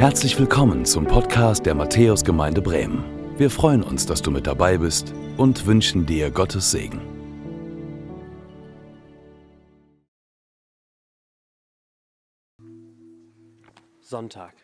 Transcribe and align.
Herzlich 0.00 0.38
willkommen 0.38 0.86
zum 0.86 1.04
Podcast 1.04 1.66
der 1.66 1.74
Matthäusgemeinde 1.74 2.62
Bremen. 2.62 3.04
Wir 3.36 3.50
freuen 3.50 3.82
uns, 3.82 4.06
dass 4.06 4.22
du 4.22 4.30
mit 4.30 4.46
dabei 4.46 4.78
bist 4.78 5.12
und 5.36 5.66
wünschen 5.66 6.06
dir 6.06 6.30
Gottes 6.30 6.70
Segen. 6.70 7.02
Sonntag. 14.00 14.54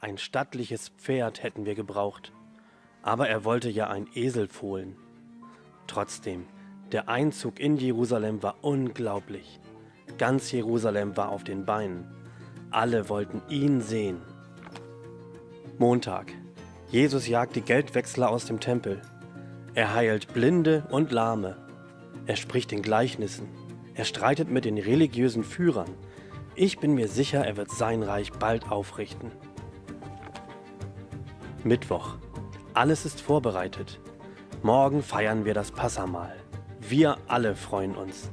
Ein 0.00 0.16
stattliches 0.16 0.88
Pferd 0.88 1.42
hätten 1.42 1.66
wir 1.66 1.74
gebraucht, 1.74 2.32
aber 3.02 3.28
er 3.28 3.44
wollte 3.44 3.68
ja 3.68 3.88
ein 3.88 4.08
Esel 4.14 4.48
fohlen. 4.48 4.96
Trotzdem, 5.86 6.46
der 6.92 7.10
Einzug 7.10 7.60
in 7.60 7.76
Jerusalem 7.76 8.42
war 8.42 8.56
unglaublich. 8.62 9.60
Ganz 10.16 10.50
Jerusalem 10.50 11.14
war 11.18 11.28
auf 11.28 11.44
den 11.44 11.66
Beinen. 11.66 12.06
Alle 12.70 13.10
wollten 13.10 13.42
ihn 13.50 13.82
sehen. 13.82 14.31
Montag. 15.82 16.32
Jesus 16.92 17.26
jagt 17.26 17.56
die 17.56 17.60
Geldwechsler 17.60 18.30
aus 18.30 18.44
dem 18.44 18.60
Tempel. 18.60 19.02
Er 19.74 19.92
heilt 19.92 20.32
Blinde 20.32 20.86
und 20.92 21.10
Lahme. 21.10 21.56
Er 22.24 22.36
spricht 22.36 22.70
in 22.70 22.82
Gleichnissen. 22.82 23.48
Er 23.94 24.04
streitet 24.04 24.48
mit 24.48 24.64
den 24.64 24.78
religiösen 24.78 25.42
Führern. 25.42 25.92
Ich 26.54 26.78
bin 26.78 26.94
mir 26.94 27.08
sicher, 27.08 27.44
er 27.44 27.56
wird 27.56 27.72
sein 27.72 28.04
Reich 28.04 28.30
bald 28.30 28.70
aufrichten. 28.70 29.32
Mittwoch. 31.64 32.14
Alles 32.74 33.04
ist 33.04 33.20
vorbereitet. 33.20 33.98
Morgen 34.62 35.02
feiern 35.02 35.44
wir 35.44 35.52
das 35.52 35.72
Passamal. 35.72 36.36
Wir 36.78 37.18
alle 37.26 37.56
freuen 37.56 37.96
uns. 37.96 38.30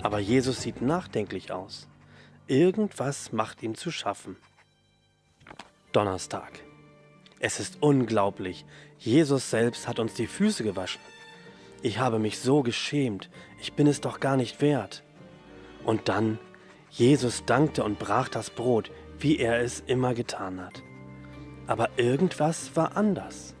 Aber 0.00 0.20
Jesus 0.20 0.62
sieht 0.62 0.80
nachdenklich 0.80 1.50
aus. 1.50 1.88
Irgendwas 2.46 3.32
macht 3.32 3.64
ihm 3.64 3.74
zu 3.74 3.90
schaffen. 3.90 4.36
Donnerstag. 5.90 6.52
Es 7.40 7.60
ist 7.60 7.78
unglaublich. 7.80 8.64
Jesus 8.98 9.50
selbst 9.50 9.86
hat 9.88 9.98
uns 9.98 10.14
die 10.14 10.26
Füße 10.26 10.64
gewaschen. 10.64 11.00
Ich 11.82 11.98
habe 11.98 12.18
mich 12.18 12.38
so 12.38 12.62
geschämt. 12.62 13.28
Ich 13.60 13.74
bin 13.74 13.86
es 13.86 14.00
doch 14.00 14.20
gar 14.20 14.36
nicht 14.36 14.62
wert. 14.62 15.02
Und 15.84 16.08
dann, 16.08 16.38
Jesus 16.90 17.44
dankte 17.44 17.84
und 17.84 17.98
brach 17.98 18.28
das 18.28 18.50
Brot, 18.50 18.90
wie 19.18 19.38
er 19.38 19.60
es 19.60 19.80
immer 19.86 20.14
getan 20.14 20.60
hat. 20.60 20.82
Aber 21.66 21.90
irgendwas 21.96 22.74
war 22.76 22.96
anders. 22.96 23.54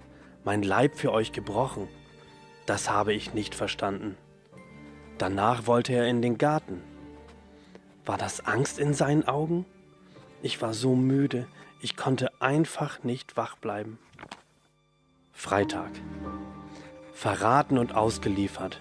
Mein 0.44 0.62
Leib 0.62 0.96
für 0.96 1.12
euch 1.12 1.32
gebrochen. 1.32 1.88
Das 2.66 2.88
habe 2.88 3.12
ich 3.12 3.34
nicht 3.34 3.54
verstanden. 3.54 4.16
Danach 5.18 5.66
wollte 5.66 5.92
er 5.92 6.06
in 6.06 6.22
den 6.22 6.38
Garten. 6.38 6.82
War 8.04 8.18
das 8.18 8.44
Angst 8.46 8.78
in 8.78 8.94
seinen 8.94 9.26
Augen? 9.28 9.64
Ich 10.42 10.60
war 10.60 10.74
so 10.74 10.94
müde, 10.94 11.46
ich 11.80 11.96
konnte 11.96 12.30
einfach 12.40 13.02
nicht 13.02 13.36
wach 13.36 13.56
bleiben. 13.56 13.98
Freitag. 15.32 15.90
Verraten 17.12 17.78
und 17.78 17.94
ausgeliefert. 17.94 18.80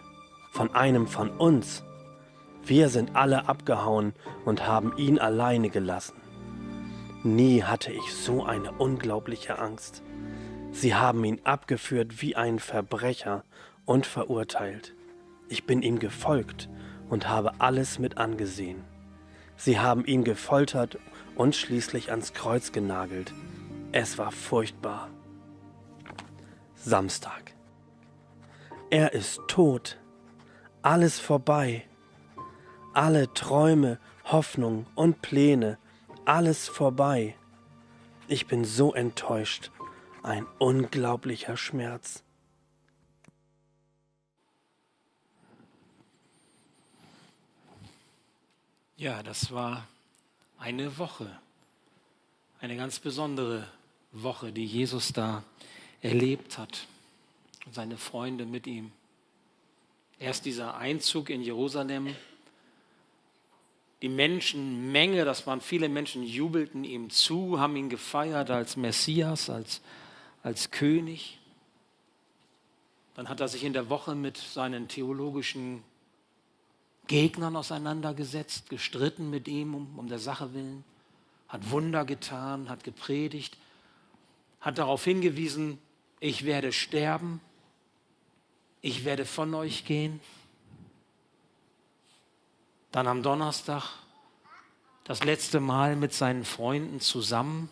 Von 0.51 0.73
einem 0.75 1.07
von 1.07 1.29
uns. 1.29 1.83
Wir 2.63 2.89
sind 2.89 3.15
alle 3.15 3.47
abgehauen 3.47 4.13
und 4.45 4.67
haben 4.67 4.97
ihn 4.97 5.19
alleine 5.19 5.69
gelassen. 5.69 6.15
Nie 7.23 7.63
hatte 7.63 7.91
ich 7.91 8.13
so 8.13 8.43
eine 8.43 8.71
unglaubliche 8.73 9.59
Angst. 9.59 10.03
Sie 10.71 10.95
haben 10.95 11.23
ihn 11.23 11.41
abgeführt 11.43 12.21
wie 12.21 12.35
ein 12.35 12.59
Verbrecher 12.59 13.43
und 13.85 14.05
verurteilt. 14.05 14.93
Ich 15.49 15.65
bin 15.65 15.81
ihm 15.81 15.99
gefolgt 15.99 16.69
und 17.09 17.29
habe 17.29 17.53
alles 17.59 17.99
mit 17.99 18.17
angesehen. 18.17 18.83
Sie 19.55 19.79
haben 19.79 20.05
ihn 20.05 20.23
gefoltert 20.23 20.97
und 21.35 21.55
schließlich 21.55 22.11
ans 22.11 22.33
Kreuz 22.33 22.71
genagelt. 22.71 23.33
Es 23.91 24.17
war 24.17 24.31
furchtbar. 24.31 25.09
Samstag. 26.75 27.53
Er 28.89 29.13
ist 29.13 29.41
tot. 29.47 29.99
Alles 30.81 31.19
vorbei. 31.19 31.87
Alle 32.93 33.33
Träume, 33.33 33.99
Hoffnung 34.25 34.85
und 34.95 35.21
Pläne, 35.21 35.77
alles 36.25 36.67
vorbei. 36.67 37.35
Ich 38.27 38.47
bin 38.47 38.65
so 38.65 38.93
enttäuscht. 38.93 39.71
Ein 40.21 40.45
unglaublicher 40.59 41.57
Schmerz. 41.57 42.23
Ja, 48.95 49.21
das 49.23 49.51
war 49.51 49.87
eine 50.63 50.97
Woche, 50.97 51.29
eine 52.61 52.77
ganz 52.77 52.97
besondere 52.99 53.67
Woche, 54.13 54.53
die 54.53 54.65
Jesus 54.65 55.11
da 55.11 55.43
erlebt 56.01 56.57
hat 56.57 56.87
und 57.65 57.75
seine 57.75 57.97
Freunde 57.97 58.45
mit 58.45 58.65
ihm. 58.65 58.93
Erst 60.19 60.45
dieser 60.45 60.77
Einzug 60.77 61.29
in 61.29 61.41
Jerusalem, 61.41 62.15
die 64.01 64.07
Menschenmenge, 64.07 65.25
das 65.25 65.45
waren 65.45 65.59
viele 65.59 65.89
Menschen, 65.89 66.23
jubelten 66.23 66.85
ihm 66.85 67.09
zu, 67.09 67.59
haben 67.59 67.75
ihn 67.75 67.89
gefeiert 67.89 68.49
als 68.49 68.77
Messias, 68.77 69.49
als, 69.49 69.81
als 70.43 70.71
König. 70.71 71.39
Dann 73.15 73.27
hat 73.27 73.41
er 73.41 73.49
sich 73.49 73.65
in 73.65 73.73
der 73.73 73.89
Woche 73.89 74.15
mit 74.15 74.37
seinen 74.37 74.87
theologischen 74.87 75.83
Gegnern 77.07 77.55
auseinandergesetzt, 77.55 78.69
gestritten 78.69 79.29
mit 79.29 79.47
ihm 79.47 79.75
um, 79.75 79.99
um 79.99 80.07
der 80.07 80.19
Sache 80.19 80.53
willen, 80.53 80.83
hat 81.47 81.69
Wunder 81.69 82.05
getan, 82.05 82.69
hat 82.69 82.83
gepredigt, 82.83 83.57
hat 84.61 84.77
darauf 84.77 85.03
hingewiesen, 85.03 85.77
ich 86.19 86.45
werde 86.45 86.71
sterben, 86.71 87.41
ich 88.81 89.05
werde 89.05 89.25
von 89.25 89.53
euch 89.53 89.85
gehen. 89.85 90.21
Dann 92.91 93.07
am 93.07 93.23
Donnerstag 93.23 93.89
das 95.03 95.23
letzte 95.23 95.59
Mal 95.59 95.95
mit 95.95 96.13
seinen 96.13 96.45
Freunden 96.45 97.01
zusammen. 97.01 97.69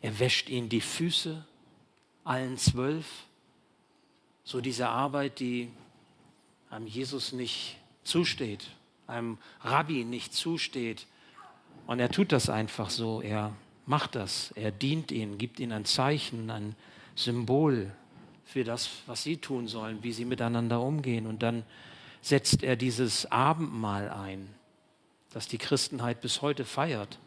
Er 0.00 0.18
wäscht 0.18 0.48
ihnen 0.48 0.68
die 0.68 0.80
Füße, 0.80 1.44
allen 2.24 2.56
zwölf. 2.56 3.06
So 4.44 4.60
diese 4.60 4.88
Arbeit, 4.88 5.40
die 5.40 5.70
einem 6.70 6.86
Jesus 6.86 7.32
nicht 7.32 7.76
zusteht, 8.06 8.68
einem 9.06 9.38
Rabbi 9.62 10.04
nicht 10.04 10.34
zusteht. 10.34 11.06
Und 11.86 12.00
er 12.00 12.10
tut 12.10 12.32
das 12.32 12.48
einfach 12.48 12.90
so, 12.90 13.20
er 13.20 13.52
macht 13.86 14.14
das, 14.14 14.52
er 14.56 14.72
dient 14.72 15.12
ihnen, 15.12 15.38
gibt 15.38 15.60
ihnen 15.60 15.72
ein 15.72 15.84
Zeichen, 15.84 16.50
ein 16.50 16.74
Symbol 17.14 17.90
für 18.44 18.64
das, 18.64 18.90
was 19.06 19.22
sie 19.22 19.36
tun 19.38 19.68
sollen, 19.68 20.02
wie 20.02 20.12
sie 20.12 20.24
miteinander 20.24 20.80
umgehen. 20.80 21.26
Und 21.26 21.42
dann 21.42 21.64
setzt 22.20 22.62
er 22.62 22.76
dieses 22.76 23.30
Abendmahl 23.30 24.10
ein, 24.10 24.48
das 25.32 25.48
die 25.48 25.58
Christenheit 25.58 26.20
bis 26.20 26.42
heute 26.42 26.64
feiert. 26.64 27.18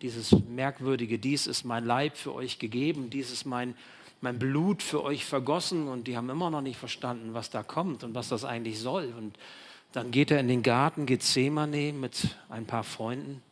Dieses 0.00 0.32
merkwürdige, 0.32 1.18
dies 1.18 1.46
ist 1.46 1.64
mein 1.64 1.84
Leib 1.84 2.16
für 2.16 2.34
euch 2.34 2.58
gegeben, 2.58 3.10
dies 3.10 3.32
ist 3.32 3.44
mein, 3.44 3.74
mein 4.20 4.38
Blut 4.38 4.82
für 4.82 5.02
euch 5.02 5.24
vergossen. 5.24 5.88
Und 5.88 6.06
die 6.06 6.16
haben 6.16 6.30
immer 6.30 6.50
noch 6.50 6.60
nicht 6.60 6.78
verstanden, 6.78 7.34
was 7.34 7.50
da 7.50 7.62
kommt 7.62 8.04
und 8.04 8.14
was 8.14 8.28
das 8.28 8.44
eigentlich 8.44 8.78
soll. 8.78 9.12
Und 9.16 9.36
dann 9.92 10.10
geht 10.10 10.30
er 10.30 10.40
in 10.40 10.48
den 10.48 10.62
Garten 10.62 11.06
Gethsemane 11.06 11.92
mit 11.92 12.36
ein 12.48 12.66
paar 12.66 12.84
Freunden. 12.84 13.42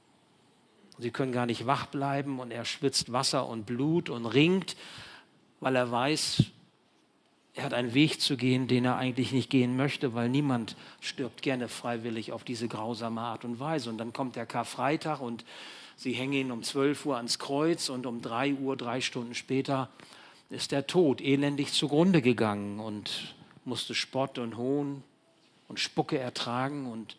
Sie 0.99 1.11
können 1.11 1.33
gar 1.33 1.47
nicht 1.47 1.67
wach 1.67 1.87
bleiben 1.87 2.41
und 2.41 2.51
er 2.51 2.65
schwitzt 2.65 3.13
Wasser 3.13 3.49
und 3.49 3.67
Blut 3.67 4.09
und 4.09 4.27
ringt, 4.27 4.77
weil 5.61 5.77
er 5.77 5.91
weiß, 5.91 6.45
er 7.55 7.65
hat 7.65 7.75
einen 7.75 7.95
Weg 7.95 8.21
zu 8.21 8.37
gehen, 8.37 8.69
den 8.69 8.85
er 8.85 8.97
eigentlich 8.97 9.33
nicht 9.33 9.49
gehen 9.49 9.77
möchte, 9.77 10.15
weil 10.15 10.29
niemand 10.29 10.77
stirbt 11.01 11.41
gerne 11.41 11.69
freiwillig 11.69 12.33
auf 12.33 12.45
diese 12.45 12.69
grausame 12.69 13.21
Art 13.21 13.45
und 13.45 13.59
Weise. 13.59 13.89
Und 13.89 13.99
dann 13.99 14.13
kommt 14.13 14.37
der 14.37 14.45
Karfreitag 14.45 15.21
und 15.21 15.45
sie 15.97 16.13
hängen 16.13 16.35
ihn 16.35 16.51
um 16.51 16.63
12 16.63 17.07
Uhr 17.07 17.17
ans 17.17 17.39
Kreuz 17.39 17.89
und 17.89 18.05
um 18.05 18.21
3 18.21 18.55
Uhr, 18.55 18.77
drei 18.77 19.01
Stunden 19.01 19.35
später, 19.35 19.89
ist 20.51 20.73
er 20.73 20.87
tot, 20.87 21.21
elendig 21.21 21.73
zugrunde 21.73 22.21
gegangen 22.21 22.79
und 22.79 23.35
musste 23.65 23.95
Spott 23.95 24.39
und 24.39 24.57
Hohn 24.57 25.03
und 25.69 25.81
Spucke 25.81 26.19
ertragen 26.19 26.91
und 26.91 27.17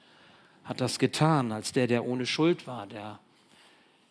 hat 0.63 0.81
das 0.81 0.99
getan, 0.99 1.51
als 1.51 1.71
der, 1.71 1.87
der 1.87 2.05
ohne 2.05 2.25
Schuld 2.25 2.67
war, 2.67 2.87
der 2.87 3.19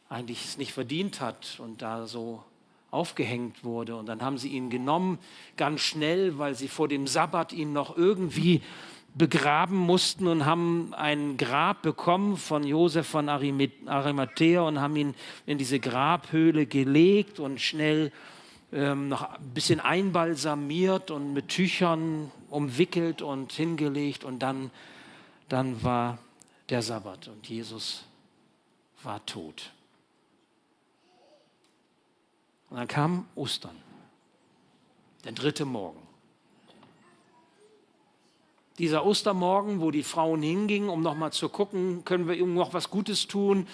eigentlich 0.09 0.45
es 0.45 0.59
nicht 0.59 0.73
verdient 0.73 1.21
hat 1.21 1.59
und 1.59 1.83
da 1.83 2.07
so 2.07 2.43
aufgehängt 2.91 3.65
wurde. 3.65 3.97
Und 3.97 4.07
dann 4.07 4.23
haben 4.23 4.39
sie 4.39 4.49
ihn 4.49 4.71
genommen, 4.71 5.19
ganz 5.57 5.81
schnell, 5.81 6.39
weil 6.39 6.55
sie 6.55 6.69
vor 6.69 6.89
dem 6.89 7.07
Sabbat 7.07 7.53
ihn 7.53 7.73
noch 7.73 7.97
irgendwie 7.97 8.63
begraben 9.15 9.77
mussten 9.77 10.27
und 10.27 10.45
haben 10.45 10.93
ein 10.95 11.39
Grab 11.39 11.83
bekommen 11.83 12.37
von 12.37 12.65
Josef 12.65 13.07
von 13.07 13.29
Arimathea 13.31 14.61
und 14.61 14.81
haben 14.81 14.97
ihn 14.97 15.15
in 15.47 15.57
diese 15.57 15.81
Grabhöhle 15.81 16.67
gelegt 16.67 17.41
und 17.41 17.61
schnell 17.61 18.13
ähm, 18.73 19.09
noch 19.09 19.23
ein 19.23 19.51
bisschen 19.55 19.81
einbalsamiert 19.81 21.11
und 21.11 21.33
mit 21.33 21.49
Tüchern 21.49 22.31
umwickelt 22.51 23.23
und 23.23 23.53
hingelegt 23.53 24.25
und 24.25 24.41
dann, 24.41 24.71
dann 25.49 25.83
war 25.83 26.19
der 26.69 26.83
Sabbat 26.83 27.29
und 27.29 27.49
Jesus 27.49 28.05
war 29.03 29.25
tot. 29.27 29.73
Und 32.71 32.79
dann 32.79 32.89
kam 32.89 33.27
Ostern, 33.37 33.77
der 35.25 35.33
dritte 35.33 35.65
Morgen. 35.65 36.03
Dieser 38.79 39.07
Ostermorgen, 39.07 39.81
wo 39.81 39.91
die 39.91 40.03
Frauen 40.03 40.43
hingingen, 40.43 40.91
um 40.91 41.01
nochmal 41.01 41.33
zu 41.33 41.49
gucken, 41.49 42.05
können 42.05 42.29
wir 42.29 42.35
ihm 42.35 42.53
noch 42.53 42.75
was 42.75 42.91
Gutes 42.91 43.27
tun, 43.27 43.67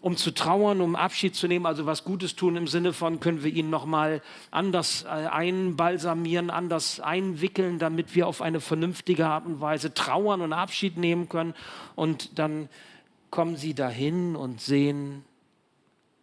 um 0.00 0.16
zu 0.16 0.30
trauern, 0.30 0.80
um 0.80 0.96
Abschied 0.96 1.34
zu 1.34 1.46
nehmen, 1.46 1.66
also 1.66 1.86
was 1.86 2.04
Gutes 2.04 2.34
tun 2.36 2.56
im 2.56 2.66
Sinne 2.66 2.92
von, 2.92 3.20
können 3.20 3.44
wir 3.44 3.52
ihn 3.52 3.70
nochmal 3.70 4.22
anders 4.50 5.04
äh, 5.04 5.08
einbalsamieren, 5.08 6.50
anders 6.50 7.00
einwickeln, 7.00 7.78
damit 7.78 8.14
wir 8.14 8.26
auf 8.26 8.40
eine 8.40 8.60
vernünftige 8.60 9.26
Art 9.26 9.46
und 9.46 9.60
Weise 9.60 9.92
trauern 9.92 10.40
und 10.40 10.52
Abschied 10.52 10.96
nehmen 10.96 11.28
können. 11.28 11.54
Und 11.96 12.38
dann 12.38 12.68
kommen 13.30 13.56
sie 13.56 13.74
dahin 13.74 14.36
und 14.36 14.60
sehen, 14.60 15.24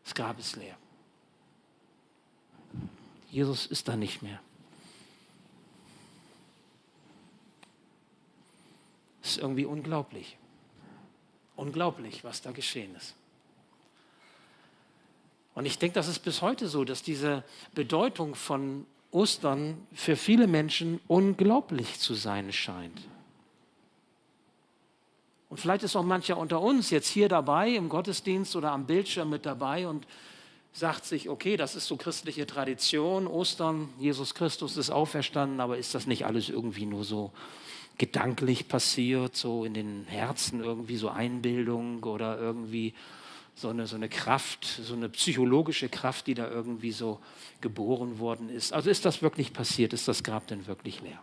das 0.04 0.16
Grab 0.16 0.40
ist 0.40 0.56
leer. 0.56 0.76
Jesus 3.30 3.68
ist 3.68 3.88
da 3.88 3.96
nicht 3.96 4.24
mehr. 4.24 4.40
Das 9.22 9.32
ist 9.32 9.38
irgendwie 9.38 9.66
unglaublich. 9.66 10.38
Unglaublich, 11.56 12.24
was 12.24 12.42
da 12.42 12.52
geschehen 12.52 12.96
ist. 12.96 13.16
Und 15.57 15.65
ich 15.65 15.80
denke, 15.80 15.95
das 15.95 16.07
ist 16.07 16.19
bis 16.19 16.44
heute 16.44 16.68
so, 16.68 16.83
dass 16.83 17.01
diese 17.01 17.44
Bedeutung 17.74 18.36
von 18.36 18.86
Ostern 19.09 19.88
für 19.92 20.15
viele 20.15 20.45
Menschen 20.45 21.00
unglaublich 21.07 21.98
zu 21.98 22.13
sein 22.13 22.54
scheint. 22.54 23.01
Und 25.50 25.59
vielleicht 25.59 25.81
ist 25.81 25.95
auch 25.95 26.04
mancher 26.04 26.38
unter 26.38 26.62
uns 26.62 26.92
jetzt 26.92 27.07
hier 27.07 27.27
dabei 27.27 27.71
im 27.71 27.89
Gottesdienst 27.89 28.56
oder 28.56 28.71
am 28.71 28.86
Bildschirm 28.86 29.31
mit 29.31 29.48
dabei 29.48 29.88
und 29.88 30.06
sagt 30.74 31.06
sich, 31.06 31.27
okay, 31.27 31.57
das 31.57 31.75
ist 31.75 31.88
so 31.88 31.98
christliche 31.98 32.45
Tradition, 32.45 33.25
Ostern, 33.25 33.89
Jesus 33.98 34.36
Christus 34.36 34.77
ist 34.77 34.92
auferstanden, 34.92 35.59
aber 35.59 35.80
ist 35.80 35.95
das 35.95 36.06
nicht 36.06 36.27
alles 36.27 36.50
irgendwie 36.50 36.86
nur 36.86 37.04
so 37.04 37.31
gedanklich 37.98 38.68
passiert, 38.68 39.36
so 39.36 39.65
in 39.65 39.74
den 39.74 40.06
Herzen 40.07 40.63
irgendwie 40.63 40.98
so 40.98 41.09
Einbildung 41.09 42.04
oder 42.04 42.38
irgendwie 42.38 42.94
so 43.57 43.69
eine, 43.69 43.88
so 43.88 43.95
eine 43.95 44.07
Kraft, 44.07 44.65
so 44.65 44.94
eine 44.94 45.09
psychologische 45.09 45.89
Kraft, 45.89 46.27
die 46.27 46.36
da 46.36 46.48
irgendwie 46.48 46.92
so 46.92 47.19
geboren 47.59 48.19
worden 48.19 48.50
ist. 48.50 48.71
Also 48.71 48.92
ist 48.92 49.04
das 49.04 49.24
wirklich 49.24 49.51
passiert? 49.51 49.94
Ist 49.94 50.07
das 50.07 50.24
Grab 50.24 50.45
denn 50.48 50.68
wirklich 50.68 51.01
leer? 51.01 51.19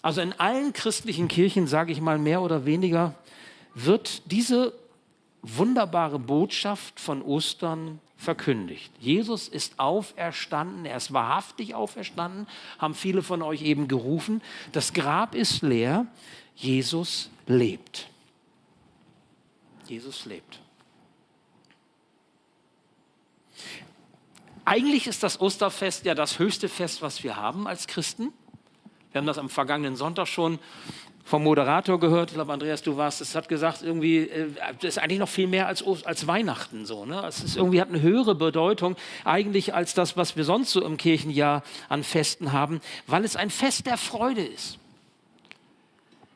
Also 0.00 0.22
in 0.22 0.32
allen 0.32 0.72
christlichen 0.72 1.28
Kirchen, 1.28 1.66
sage 1.66 1.92
ich 1.92 2.00
mal 2.00 2.18
mehr 2.18 2.40
oder 2.40 2.64
weniger, 2.64 3.14
wird 3.74 4.30
diese 4.30 4.72
wunderbare 5.42 6.18
Botschaft 6.18 6.98
von 6.98 7.20
Ostern 7.20 8.00
verkündigt. 8.16 8.90
Jesus 8.98 9.48
ist 9.48 9.78
auferstanden, 9.78 10.86
er 10.86 10.96
ist 10.96 11.12
wahrhaftig 11.12 11.74
auferstanden, 11.74 12.46
haben 12.78 12.94
viele 12.94 13.22
von 13.22 13.42
euch 13.42 13.60
eben 13.60 13.88
gerufen. 13.88 14.40
Das 14.72 14.94
Grab 14.94 15.34
ist 15.34 15.60
leer, 15.60 16.06
Jesus 16.54 17.28
lebt. 17.46 18.08
Jesus 19.88 20.24
lebt. 20.24 20.60
Eigentlich 24.64 25.06
ist 25.06 25.22
das 25.22 25.40
Osterfest 25.40 26.04
ja 26.06 26.14
das 26.14 26.38
höchste 26.38 26.68
Fest, 26.68 27.02
was 27.02 27.22
wir 27.22 27.36
haben 27.36 27.66
als 27.66 27.86
Christen. 27.86 28.32
Wir 29.12 29.20
haben 29.20 29.26
das 29.26 29.38
am 29.38 29.50
vergangenen 29.50 29.96
Sonntag 29.96 30.26
schon 30.26 30.58
vom 31.24 31.42
Moderator 31.42 31.98
gehört, 31.98 32.30
ich 32.30 32.34
glaube, 32.34 32.52
Andreas, 32.52 32.82
du 32.82 32.98
warst, 32.98 33.22
es 33.22 33.34
hat 33.34 33.48
gesagt, 33.48 33.82
irgendwie, 33.82 34.28
äh, 34.28 34.50
das 34.80 34.96
ist 34.96 34.98
eigentlich 34.98 35.18
noch 35.18 35.28
viel 35.28 35.46
mehr 35.46 35.66
als, 35.66 35.82
als 36.04 36.26
Weihnachten 36.26 36.84
so. 36.84 37.06
Ne? 37.06 37.22
Es 37.26 37.42
ist 37.42 37.56
irgendwie 37.56 37.80
hat 37.80 37.88
eine 37.88 38.02
höhere 38.02 38.34
Bedeutung 38.34 38.94
eigentlich 39.24 39.74
als 39.74 39.94
das, 39.94 40.18
was 40.18 40.36
wir 40.36 40.44
sonst 40.44 40.72
so 40.72 40.84
im 40.84 40.98
Kirchenjahr 40.98 41.62
an 41.88 42.04
Festen 42.04 42.52
haben, 42.52 42.80
weil 43.06 43.24
es 43.24 43.36
ein 43.36 43.48
Fest 43.48 43.86
der 43.86 43.96
Freude 43.96 44.44
ist. 44.44 44.78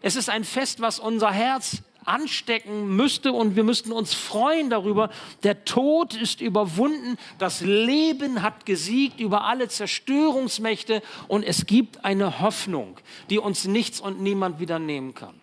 Es 0.01 0.17
ist 0.17 0.31
ein 0.31 0.45
Fest, 0.45 0.81
was 0.81 0.99
unser 0.99 1.33
Herz 1.33 1.83
anstecken 2.09 2.97
müsste 2.97 3.33
und 3.33 3.57
wir 3.57 3.65
müssten 3.65 3.93
uns 3.93 4.15
freuen 4.15 4.71
darüber. 4.71 5.11
Der 5.43 5.65
Tod 5.65 6.15
ist 6.15 6.41
überwunden, 6.41 7.19
das 7.39 7.61
Leben 7.61 8.43
hat 8.43 8.67
gesiegt 8.67 9.21
über 9.21 9.45
alle 9.45 9.69
Zerstörungsmächte 9.69 11.03
und 11.29 11.43
es 11.43 11.67
gibt 11.67 12.05
eine 12.05 12.41
Hoffnung, 12.41 12.97
die 13.31 13.39
uns 13.39 13.67
nichts 13.67 14.01
und 14.01 14.21
niemand 14.21 14.59
wieder 14.61 14.79
nehmen 14.79 15.15
kann. 15.15 15.41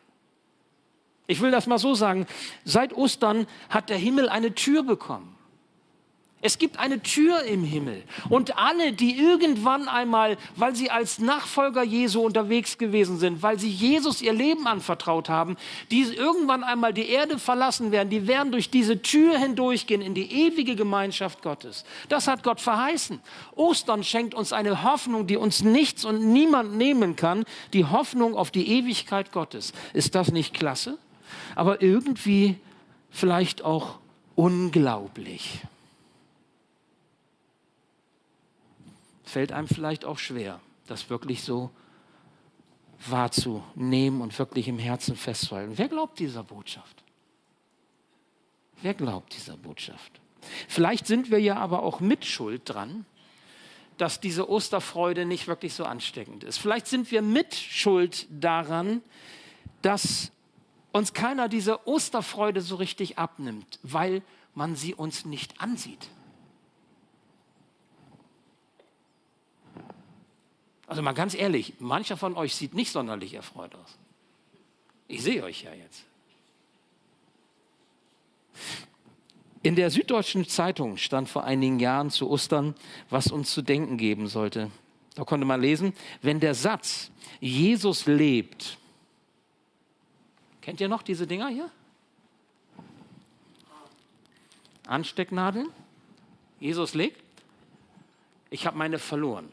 Ich 1.27 1.41
will 1.41 1.51
das 1.51 1.67
mal 1.67 1.79
so 1.79 1.95
sagen, 1.95 2.27
seit 2.63 2.93
Ostern 2.93 3.47
hat 3.69 3.89
der 3.89 3.97
Himmel 3.97 4.29
eine 4.29 4.53
Tür 4.53 4.83
bekommen. 4.83 5.34
Es 6.45 6.59
gibt 6.59 6.77
eine 6.77 7.01
Tür 7.01 7.41
im 7.41 7.63
Himmel. 7.63 8.03
Und 8.29 8.55
alle, 8.55 8.93
die 8.93 9.17
irgendwann 9.17 9.87
einmal, 9.87 10.37
weil 10.55 10.75
sie 10.75 10.91
als 10.91 11.17
Nachfolger 11.17 11.81
Jesu 11.81 12.21
unterwegs 12.21 12.77
gewesen 12.77 13.17
sind, 13.17 13.41
weil 13.41 13.57
sie 13.57 13.71
Jesus 13.71 14.21
ihr 14.21 14.31
Leben 14.31 14.67
anvertraut 14.67 15.27
haben, 15.27 15.57
die 15.89 16.03
irgendwann 16.03 16.63
einmal 16.63 16.93
die 16.93 17.09
Erde 17.09 17.39
verlassen 17.39 17.91
werden, 17.91 18.11
die 18.11 18.27
werden 18.27 18.51
durch 18.51 18.69
diese 18.69 19.01
Tür 19.01 19.39
hindurchgehen 19.39 20.03
in 20.03 20.13
die 20.13 20.45
ewige 20.45 20.75
Gemeinschaft 20.75 21.41
Gottes. 21.41 21.83
Das 22.09 22.27
hat 22.27 22.43
Gott 22.43 22.61
verheißen. 22.61 23.21
Ostern 23.55 24.03
schenkt 24.03 24.35
uns 24.35 24.53
eine 24.53 24.83
Hoffnung, 24.83 25.25
die 25.25 25.37
uns 25.37 25.63
nichts 25.63 26.05
und 26.05 26.31
niemand 26.31 26.75
nehmen 26.75 27.15
kann. 27.15 27.45
Die 27.73 27.85
Hoffnung 27.85 28.35
auf 28.35 28.51
die 28.51 28.69
Ewigkeit 28.69 29.31
Gottes. 29.31 29.73
Ist 29.93 30.13
das 30.13 30.31
nicht 30.31 30.53
klasse? 30.53 30.99
Aber 31.55 31.81
irgendwie 31.81 32.57
vielleicht 33.09 33.63
auch 33.63 33.95
unglaublich. 34.35 35.61
Fällt 39.25 39.51
einem 39.51 39.67
vielleicht 39.67 40.05
auch 40.05 40.19
schwer, 40.19 40.59
das 40.87 41.09
wirklich 41.09 41.43
so 41.43 41.71
wahrzunehmen 43.07 44.21
und 44.21 44.37
wirklich 44.39 44.67
im 44.67 44.79
Herzen 44.79 45.15
festzuhalten. 45.15 45.77
Wer 45.77 45.89
glaubt 45.89 46.19
dieser 46.19 46.43
Botschaft? 46.43 47.03
Wer 48.81 48.93
glaubt 48.93 49.35
dieser 49.35 49.57
Botschaft? 49.57 50.21
Vielleicht 50.67 51.07
sind 51.07 51.31
wir 51.31 51.39
ja 51.39 51.57
aber 51.57 51.83
auch 51.83 51.99
mitschuld 51.99 52.61
dran, 52.65 53.05
dass 53.97 54.19
diese 54.19 54.49
Osterfreude 54.49 55.25
nicht 55.25 55.47
wirklich 55.47 55.73
so 55.73 55.85
ansteckend 55.85 56.43
ist. 56.43 56.57
Vielleicht 56.57 56.87
sind 56.87 57.11
wir 57.11 57.21
mitschuld 57.21 58.27
daran, 58.29 59.01
dass 59.81 60.31
uns 60.91 61.13
keiner 61.13 61.49
diese 61.49 61.87
Osterfreude 61.87 62.61
so 62.61 62.75
richtig 62.75 63.17
abnimmt, 63.17 63.79
weil 63.83 64.21
man 64.53 64.75
sie 64.75 64.93
uns 64.93 65.25
nicht 65.25 65.61
ansieht. 65.61 66.09
Also 70.87 71.01
mal 71.01 71.13
ganz 71.13 71.33
ehrlich, 71.33 71.73
mancher 71.79 72.17
von 72.17 72.35
euch 72.35 72.55
sieht 72.55 72.73
nicht 72.73 72.91
sonderlich 72.91 73.33
erfreut 73.33 73.73
aus. 73.75 73.97
Ich 75.07 75.23
sehe 75.23 75.43
euch 75.43 75.63
ja 75.63 75.73
jetzt. 75.73 76.03
In 79.63 79.75
der 79.75 79.89
Süddeutschen 79.89 80.47
Zeitung 80.47 80.97
stand 80.97 81.27
vor 81.27 81.43
einigen 81.43 81.79
Jahren 81.79 82.11
zu 82.11 82.29
Ostern, 82.29 82.75
was 83.09 83.31
uns 83.31 83.51
zu 83.51 83.63
denken 83.63 83.97
geben 83.97 84.27
sollte. 84.27 84.69
Da 85.15 85.23
konnte 85.23 85.45
man 85.45 85.61
lesen, 85.61 85.93
wenn 86.21 86.39
der 86.39 86.53
Satz 86.53 87.09
Jesus 87.39 88.05
lebt, 88.05 88.77
kennt 90.61 90.81
ihr 90.81 90.87
noch 90.87 91.01
diese 91.01 91.25
Dinger 91.25 91.47
hier? 91.47 91.71
Anstecknadeln? 94.85 95.69
Jesus 96.59 96.93
lebt? 96.93 97.23
Ich 98.51 98.67
habe 98.67 98.77
meine 98.77 98.99
verloren. 98.99 99.51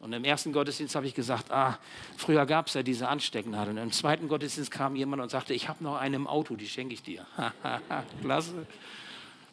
Und 0.00 0.12
im 0.12 0.24
ersten 0.24 0.52
Gottesdienst 0.52 0.94
habe 0.94 1.06
ich 1.06 1.14
gesagt, 1.14 1.50
ah, 1.50 1.78
früher 2.16 2.46
gab 2.46 2.68
es 2.68 2.74
ja 2.74 2.82
diese 2.82 3.08
Anstecknadeln. 3.08 3.78
Im 3.78 3.90
zweiten 3.90 4.28
Gottesdienst 4.28 4.70
kam 4.70 4.94
jemand 4.94 5.22
und 5.22 5.30
sagte, 5.30 5.54
ich 5.54 5.68
habe 5.68 5.82
noch 5.82 5.96
eine 5.96 6.16
im 6.16 6.26
Auto, 6.28 6.54
die 6.54 6.68
schenke 6.68 6.94
ich 6.94 7.02
dir. 7.02 7.26
Klasse. 8.22 8.66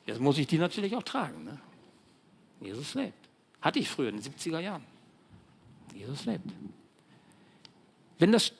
Jetzt 0.06 0.20
muss 0.20 0.38
ich 0.38 0.46
die 0.46 0.60
natürlich 0.60 0.96
auch 0.96 1.04
tragen. 1.04 1.46
Ne? 1.46 1.60
Jesus 2.62 2.94
lebt. 2.94 3.18
Hatte 3.60 3.80
ich 3.80 3.90
früher 3.90 4.10
in 4.10 4.22
den 4.22 4.24
70er 4.24 4.60
Jahren. 4.60 4.84
Jesus 5.96 6.26
lebt. 6.26 6.46
Wenn 8.20 8.32
das 8.32 8.54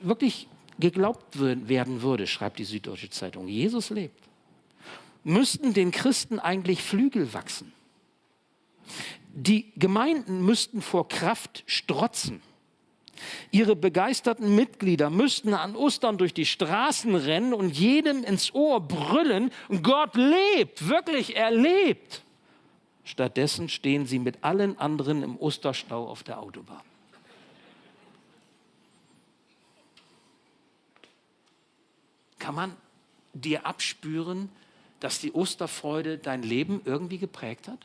wirklich 0.00 0.48
geglaubt 0.78 1.38
werden 1.40 2.02
würde, 2.02 2.26
schreibt 2.26 2.58
die 2.58 2.64
Süddeutsche 2.64 3.10
Zeitung, 3.10 3.48
Jesus 3.48 3.90
lebt, 3.90 4.22
müssten 5.24 5.72
den 5.72 5.90
Christen 5.90 6.38
eigentlich 6.38 6.82
Flügel 6.82 7.32
wachsen. 7.32 7.72
Die 9.36 9.72
Gemeinden 9.76 10.44
müssten 10.44 10.80
vor 10.80 11.08
Kraft 11.08 11.64
strotzen. 11.66 12.40
Ihre 13.50 13.74
begeisterten 13.74 14.54
Mitglieder 14.54 15.10
müssten 15.10 15.54
an 15.54 15.74
Ostern 15.74 16.18
durch 16.18 16.34
die 16.34 16.46
Straßen 16.46 17.16
rennen 17.16 17.52
und 17.52 17.70
jedem 17.70 18.22
ins 18.22 18.54
Ohr 18.54 18.80
brüllen, 18.80 19.50
Gott 19.82 20.14
lebt, 20.14 20.88
wirklich, 20.88 21.34
er 21.36 21.50
lebt. 21.50 22.22
Stattdessen 23.02 23.68
stehen 23.68 24.06
sie 24.06 24.20
mit 24.20 24.44
allen 24.44 24.78
anderen 24.78 25.24
im 25.24 25.36
Osterstau 25.36 26.06
auf 26.06 26.22
der 26.22 26.38
Autobahn. 26.38 26.80
Kann 32.38 32.54
man 32.54 32.76
dir 33.32 33.66
abspüren, 33.66 34.48
dass 35.00 35.18
die 35.18 35.32
Osterfreude 35.32 36.18
dein 36.18 36.44
Leben 36.44 36.82
irgendwie 36.84 37.18
geprägt 37.18 37.66
hat? 37.66 37.84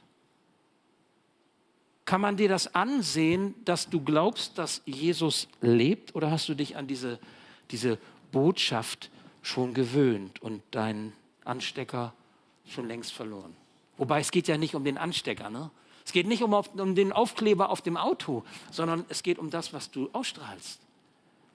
Kann 2.10 2.22
man 2.22 2.38
dir 2.38 2.50
das 2.50 2.74
ansehen, 2.74 3.54
dass 3.66 3.88
du 3.88 4.02
glaubst, 4.02 4.58
dass 4.58 4.82
Jesus 4.88 5.48
lebt 5.62 6.16
oder 6.16 6.32
hast 6.32 6.50
du 6.50 6.56
dich 6.56 6.76
an 6.76 6.88
diese, 6.88 7.20
diese 7.70 8.00
Botschaft 8.32 9.12
schon 9.44 9.76
gewöhnt 9.76 10.42
und 10.42 10.64
deinen 10.72 11.14
Anstecker 11.46 12.16
schon 12.68 12.88
längst 12.88 13.14
verloren? 13.14 13.56
Wobei 13.98 14.22
es 14.22 14.32
geht 14.32 14.48
ja 14.48 14.58
nicht 14.58 14.74
um 14.74 14.84
den 14.84 14.98
Anstecker, 14.98 15.52
ne? 15.52 15.70
Es 16.04 16.12
geht 16.12 16.26
nicht 16.26 16.42
um, 16.42 16.52
um 16.52 16.96
den 16.96 17.12
Aufkleber 17.12 17.70
auf 17.70 17.84
dem 17.84 17.96
Auto, 17.96 18.44
sondern 18.72 19.06
es 19.10 19.22
geht 19.22 19.38
um 19.38 19.52
das, 19.52 19.72
was 19.72 19.92
du 19.92 20.10
ausstrahlst 20.12 20.82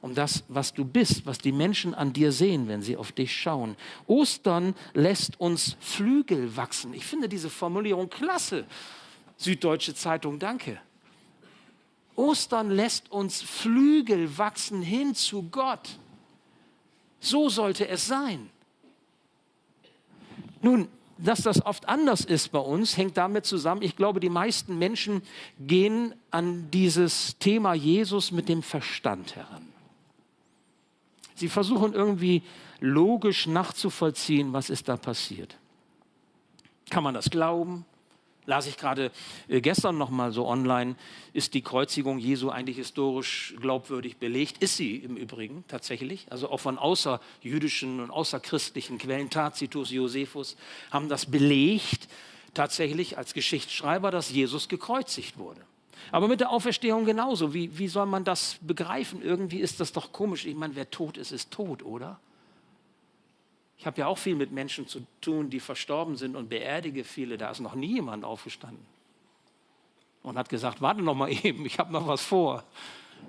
um 0.02 0.14
das, 0.14 0.44
was 0.48 0.74
du 0.74 0.84
bist, 0.84 1.24
was 1.24 1.38
die 1.38 1.50
Menschen 1.50 1.94
an 1.94 2.12
dir 2.12 2.30
sehen, 2.30 2.68
wenn 2.68 2.82
sie 2.82 2.98
auf 2.98 3.10
dich 3.10 3.34
schauen. 3.34 3.74
Ostern 4.06 4.74
lässt 4.92 5.40
uns 5.40 5.78
Flügel 5.80 6.58
wachsen. 6.58 6.92
Ich 6.92 7.06
finde 7.06 7.26
diese 7.26 7.48
Formulierung 7.48 8.10
klasse. 8.10 8.66
Süddeutsche 9.36 9.94
Zeitung, 9.94 10.38
danke. 10.38 10.80
Ostern 12.16 12.70
lässt 12.70 13.10
uns 13.10 13.42
Flügel 13.42 14.38
wachsen 14.38 14.82
hin 14.82 15.14
zu 15.14 15.42
Gott. 15.50 15.98
So 17.20 17.48
sollte 17.48 17.88
es 17.88 18.06
sein. 18.06 18.50
Nun, 20.62 20.88
dass 21.18 21.42
das 21.42 21.64
oft 21.64 21.88
anders 21.88 22.24
ist 22.24 22.52
bei 22.52 22.58
uns, 22.58 22.96
hängt 22.96 23.16
damit 23.16 23.46
zusammen, 23.46 23.82
ich 23.82 23.96
glaube, 23.96 24.20
die 24.20 24.28
meisten 24.28 24.78
Menschen 24.78 25.22
gehen 25.60 26.14
an 26.30 26.70
dieses 26.70 27.38
Thema 27.38 27.74
Jesus 27.74 28.32
mit 28.32 28.48
dem 28.48 28.62
Verstand 28.62 29.36
heran. 29.36 29.66
Sie 31.34 31.48
versuchen 31.48 31.92
irgendwie 31.92 32.42
logisch 32.80 33.46
nachzuvollziehen, 33.46 34.52
was 34.52 34.70
ist 34.70 34.88
da 34.88 34.96
passiert. 34.96 35.56
Kann 36.90 37.02
man 37.02 37.14
das 37.14 37.30
glauben? 37.30 37.84
Las 38.46 38.66
ich 38.66 38.76
gerade 38.76 39.10
äh, 39.48 39.60
gestern 39.60 39.98
noch 39.98 40.10
mal 40.10 40.32
so 40.32 40.46
online, 40.46 40.96
ist 41.32 41.54
die 41.54 41.62
Kreuzigung 41.62 42.18
Jesu 42.18 42.50
eigentlich 42.50 42.76
historisch 42.76 43.54
glaubwürdig 43.60 44.16
belegt? 44.16 44.62
Ist 44.62 44.76
sie 44.76 44.96
im 44.96 45.16
Übrigen 45.16 45.64
tatsächlich. 45.68 46.26
Also 46.30 46.50
auch 46.50 46.60
von 46.60 46.78
außerjüdischen 46.78 48.00
und 48.00 48.10
außerchristlichen 48.10 48.98
Quellen, 48.98 49.30
Tacitus, 49.30 49.90
Josephus, 49.90 50.56
haben 50.90 51.08
das 51.08 51.26
belegt, 51.26 52.08
tatsächlich 52.54 53.18
als 53.18 53.34
Geschichtsschreiber, 53.34 54.10
dass 54.10 54.30
Jesus 54.30 54.68
gekreuzigt 54.68 55.38
wurde. 55.38 55.60
Aber 56.12 56.28
mit 56.28 56.40
der 56.40 56.50
Auferstehung 56.50 57.04
genauso. 57.04 57.54
Wie, 57.54 57.76
wie 57.78 57.88
soll 57.88 58.06
man 58.06 58.24
das 58.24 58.58
begreifen? 58.60 59.22
Irgendwie 59.22 59.58
ist 59.58 59.80
das 59.80 59.92
doch 59.92 60.12
komisch. 60.12 60.46
Ich 60.46 60.54
meine, 60.54 60.76
wer 60.76 60.90
tot 60.90 61.16
ist, 61.16 61.32
ist 61.32 61.50
tot, 61.50 61.82
oder? 61.82 62.20
Ich 63.84 63.86
habe 63.86 64.00
ja 64.00 64.06
auch 64.06 64.16
viel 64.16 64.34
mit 64.34 64.50
Menschen 64.50 64.88
zu 64.88 65.06
tun, 65.20 65.50
die 65.50 65.60
verstorben 65.60 66.16
sind 66.16 66.36
und 66.36 66.48
beerdige 66.48 67.04
viele. 67.04 67.36
Da 67.36 67.50
ist 67.50 67.60
noch 67.60 67.74
nie 67.74 67.96
jemand 67.96 68.24
aufgestanden 68.24 68.82
und 70.22 70.38
hat 70.38 70.48
gesagt, 70.48 70.80
warte 70.80 71.02
noch 71.02 71.14
mal 71.14 71.30
eben, 71.44 71.66
ich 71.66 71.78
habe 71.78 71.92
noch 71.92 72.06
was 72.06 72.22
vor. 72.22 72.64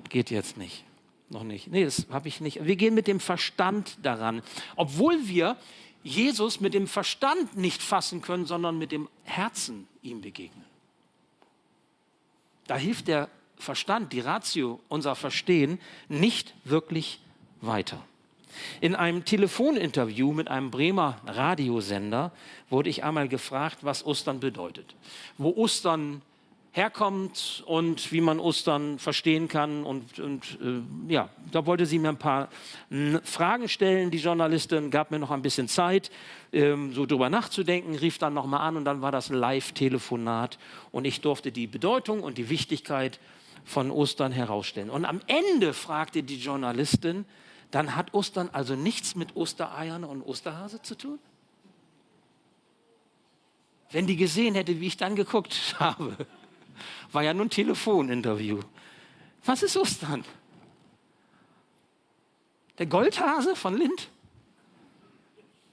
Geht 0.07 0.31
jetzt 0.31 0.55
nicht. 0.55 0.85
Noch 1.29 1.43
nicht. 1.43 1.67
Nee, 1.67 1.83
das 1.83 2.07
habe 2.09 2.29
ich 2.29 2.39
nicht. 2.39 2.63
Wir 2.63 2.77
gehen 2.77 2.93
mit 2.93 3.05
dem 3.05 3.19
Verstand 3.19 3.97
daran. 4.01 4.41
Obwohl 4.77 5.27
wir 5.27 5.57
Jesus 6.03 6.61
mit 6.61 6.73
dem 6.73 6.87
Verstand 6.87 7.57
nicht 7.57 7.81
fassen 7.81 8.21
können, 8.21 8.45
sondern 8.45 8.77
mit 8.77 8.93
dem 8.93 9.09
Herzen 9.25 9.89
ihm 10.03 10.21
begegnen. 10.21 10.63
Da 12.65 12.77
hilft 12.77 13.09
der 13.09 13.27
Verstand, 13.57 14.13
die 14.13 14.21
Ratio, 14.21 14.79
unser 14.87 15.15
Verstehen 15.15 15.81
nicht 16.07 16.53
wirklich 16.63 17.19
weiter. 17.59 18.01
In 18.81 18.95
einem 18.95 19.25
Telefoninterview 19.25 20.33
mit 20.33 20.49
einem 20.49 20.71
Bremer 20.71 21.17
Radiosender 21.25 22.31
wurde 22.69 22.89
ich 22.89 23.03
einmal 23.03 23.27
gefragt, 23.27 23.79
was 23.81 24.05
Ostern 24.05 24.39
bedeutet. 24.39 24.95
Wo 25.37 25.49
Ostern 25.51 26.21
herkommt 26.75 27.63
und 27.67 28.11
wie 28.11 28.19
man 28.19 28.37
Ostern 28.37 28.99
verstehen 28.99 29.47
kann. 29.47 29.85
Und, 29.85 30.19
und 30.19 30.57
äh, 30.61 31.11
ja, 31.11 31.29
da 31.51 31.65
wollte 31.65 31.85
sie 31.85 31.99
mir 31.99 32.09
ein 32.09 32.17
paar 32.17 32.49
Fragen 33.23 33.69
stellen. 33.69 34.11
Die 34.11 34.17
Journalistin 34.17 34.91
gab 34.91 35.09
mir 35.09 35.19
noch 35.19 35.31
ein 35.31 35.41
bisschen 35.41 35.69
Zeit, 35.69 36.11
ähm, 36.51 36.93
so 36.93 37.05
drüber 37.05 37.29
nachzudenken, 37.29 37.95
rief 37.95 38.17
dann 38.17 38.33
nochmal 38.33 38.67
an 38.67 38.75
und 38.75 38.83
dann 38.83 39.01
war 39.01 39.13
das 39.13 39.29
Live-Telefonat 39.29 40.59
und 40.91 41.05
ich 41.05 41.21
durfte 41.21 41.53
die 41.53 41.67
Bedeutung 41.67 42.21
und 42.21 42.37
die 42.37 42.49
Wichtigkeit 42.49 43.21
von 43.63 43.89
Ostern 43.89 44.33
herausstellen. 44.33 44.89
Und 44.89 45.05
am 45.05 45.21
Ende 45.27 45.73
fragte 45.73 46.23
die 46.23 46.37
Journalistin, 46.37 47.23
dann 47.75 47.97
hat 47.97 48.13
Ostern 48.13 48.49
also 48.53 48.77
nichts 48.77 49.15
mit 49.15 49.35
Ostereiern 49.35 50.05
und 50.05 50.21
Osterhase 50.21 50.81
zu 50.81 50.95
tun? 50.95 51.19
Wenn 53.91 54.07
die 54.07 54.15
gesehen 54.15 54.55
hätte, 54.55 54.79
wie 54.79 54.87
ich 54.87 54.95
dann 54.95 55.17
geguckt 55.17 55.75
habe, 55.79 56.15
war 57.11 57.21
ja 57.21 57.33
nur 57.33 57.47
ein 57.47 57.49
Telefoninterview. 57.49 58.61
Was 59.43 59.61
ist 59.61 59.75
Ostern? 59.75 60.23
Der 62.77 62.85
Goldhase 62.85 63.57
von 63.57 63.77
Lind? 63.77 64.07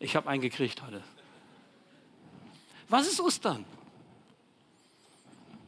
Ich 0.00 0.16
habe 0.16 0.28
einen 0.28 0.42
gekriegt 0.42 0.82
heute. 0.82 1.04
Was 2.88 3.06
ist 3.06 3.20
Ostern? 3.20 3.64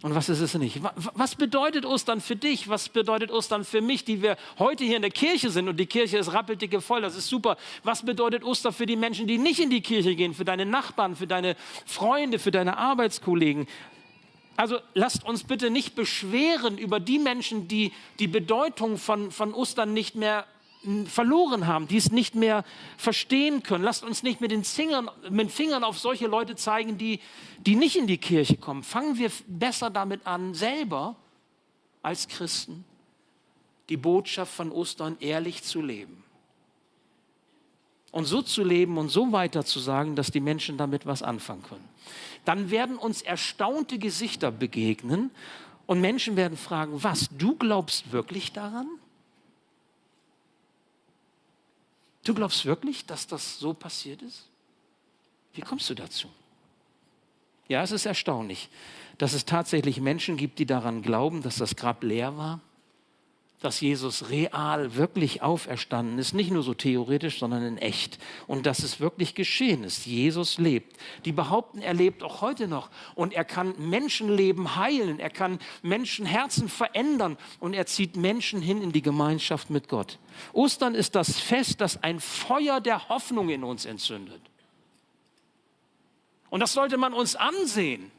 Und 0.05 0.15
was 0.15 0.29
ist 0.29 0.41
es 0.41 0.53
nicht? 0.53 0.83
Was 1.15 1.35
bedeutet 1.35 1.87
Ostern 1.87 2.21
für 2.21 2.37
dich? 2.37 2.69
Was 2.69 2.91
bedeutet 2.91 3.31
Ostern 3.31 3.65
für 3.65 3.81
mich, 3.81 4.05
die 4.05 4.21
wir 4.21 4.37
heute 4.59 4.85
hier 4.85 4.97
in 4.97 5.03
der 5.03 5.11
Kirche 5.11 5.49
sind 5.49 5.67
und 5.67 5.81
die 5.81 5.87
Kirche 5.87 6.19
ist 6.19 6.31
rappeldicke 6.31 6.83
voll, 6.83 7.01
das 7.01 7.17
ist 7.17 7.27
super. 7.27 7.57
Was 7.85 8.05
bedeutet 8.05 8.45
Ostern 8.45 8.75
für 8.75 8.85
die 8.85 8.97
Menschen, 8.97 9.27
die 9.27 9.39
nicht 9.39 9.61
in 9.61 9.71
die 9.71 9.81
Kirche 9.81 10.15
gehen, 10.15 10.35
für 10.35 10.45
deine 10.45 10.67
Nachbarn, 10.67 11.17
für 11.17 11.27
deine 11.27 11.57
Freunde, 11.87 12.39
für 12.39 12.51
deine 12.51 12.77
Arbeitskollegen? 12.77 13.67
Also 14.57 14.77
lasst 14.93 15.25
uns 15.25 15.45
bitte 15.45 15.71
nicht 15.71 15.95
beschweren 15.95 16.77
über 16.77 17.01
die 17.01 17.19
Menschen, 17.19 17.67
die 17.67 17.91
die 18.19 18.29
Bedeutung 18.29 18.99
von, 18.99 19.31
von 19.31 19.55
Ostern 19.55 19.95
nicht 19.95 20.17
mehr 20.17 20.45
verloren 21.07 21.67
haben, 21.67 21.89
die 21.89 21.97
es 21.97 22.11
nicht 22.11 22.35
mehr 22.35 22.65
verstehen 22.97 23.63
können. 23.63 23.85
Lasst 23.85 24.05
uns 24.05 24.23
nicht 24.23 24.41
mit 24.41 24.51
den, 24.51 24.65
Fingern, 24.65 25.11
mit 25.31 25.51
Fingern 25.51 25.85
auf 25.85 25.99
solche 25.99 26.27
Leute 26.27 26.57
zeigen, 26.57 26.99
die, 26.99 27.21
die 27.59 27.77
nicht 27.77 27.97
in 27.97 28.07
die 28.07 28.19
Kirche 28.19 28.57
kommen. 28.57 28.83
Fangen 28.83 29.19
wir 29.19 29.31
besser 29.47 29.91
damit 29.91 30.27
an, 30.27 30.55
selber 30.55 31.17
als 32.03 32.29
Christen 32.29 32.85
die 33.89 33.97
Botschaft 33.97 34.53
von 34.53 34.71
Ostern 34.71 35.17
ehrlich 35.21 35.63
zu 35.63 35.83
leben. 35.83 36.23
Und 38.13 38.27
so 38.27 38.43
zu 38.43 38.63
leben 38.63 38.97
und 38.97 39.09
so 39.09 39.33
weiter 39.33 39.65
zu 39.65 39.81
sagen, 39.81 40.15
dass 40.15 40.31
die 40.31 40.41
Menschen 40.41 40.79
damit 40.79 41.05
was 41.05 41.23
anfangen 41.23 41.63
können. 41.65 41.89
Dann 42.45 42.71
werden 42.71 42.97
uns 42.97 43.23
erstaunte 43.23 43.99
Gesichter 43.99 44.53
begegnen 44.53 45.31
und 45.87 46.01
Menschen 46.01 46.37
werden 46.37 46.57
fragen, 46.57 47.03
was, 47.03 47.29
du 47.37 47.57
glaubst 47.57 48.13
wirklich 48.13 48.53
daran? 48.53 48.87
Du 52.25 52.35
glaubst 52.35 52.65
wirklich, 52.65 53.05
dass 53.07 53.27
das 53.27 53.59
so 53.59 53.75
passiert 53.75 54.23
ist? 54.23 54.49
Wie 55.53 55.61
kommst 55.61 55.89
du 55.91 55.95
dazu? 55.95 56.29
Ja, 57.69 57.83
es 57.83 57.93
ist 57.93 58.07
erstaunlich, 58.07 58.69
dass 59.19 59.33
es 59.33 59.45
tatsächlich 59.45 60.01
Menschen 60.01 60.37
gibt, 60.37 60.59
die 60.59 60.67
daran 60.67 61.03
glauben, 61.03 61.43
dass 61.43 61.57
das 61.57 61.77
Grab 61.77 62.03
leer 62.03 62.37
war 62.37 62.61
dass 63.65 63.81
Jesus 63.81 64.31
real 64.31 64.95
wirklich 64.95 65.43
auferstanden 65.43 66.19
ist, 66.19 66.35
nicht 66.35 66.51
nur 66.51 66.63
so 66.63 66.75
theoretisch, 66.75 67.39
sondern 67.39 67.65
in 67.65 67.79
echt. 67.79 68.19
Und 68.47 68.67
dass 68.67 68.81
es 68.81 69.01
wirklich 69.01 69.35
geschehen 69.35 69.85
ist. 69.85 70.07
Jesus 70.07 70.59
lebt. 70.59 70.97
Die 71.25 71.33
behaupten, 71.33 71.81
er 71.81 71.95
lebt 71.95 72.23
auch 72.23 72.43
heute 72.43 72.69
noch. 72.69 72.91
Und 73.15 73.33
er 73.33 73.45
kann 73.45 73.75
Menschenleben 73.79 74.77
heilen. 74.77 75.19
Er 75.19 75.31
kann 75.31 75.59
Menschenherzen 75.83 76.69
verändern. 76.69 77.39
Und 77.61 77.75
er 77.75 77.87
zieht 77.87 78.17
Menschen 78.17 78.61
hin 78.61 78.83
in 78.83 78.93
die 78.93 79.03
Gemeinschaft 79.03 79.71
mit 79.71 79.89
Gott. 79.89 80.19
Ostern 80.53 80.95
ist 80.95 81.15
das 81.15 81.39
Fest, 81.39 81.81
das 81.81 82.03
ein 82.03 82.21
Feuer 82.21 82.81
der 82.81 83.09
Hoffnung 83.09 83.49
in 83.49 83.65
uns 83.65 83.85
entzündet. 83.87 84.43
Und 86.51 86.61
das 86.61 86.73
sollte 86.73 86.99
man 86.99 87.13
uns 87.13 87.35
ansehen. 87.35 88.13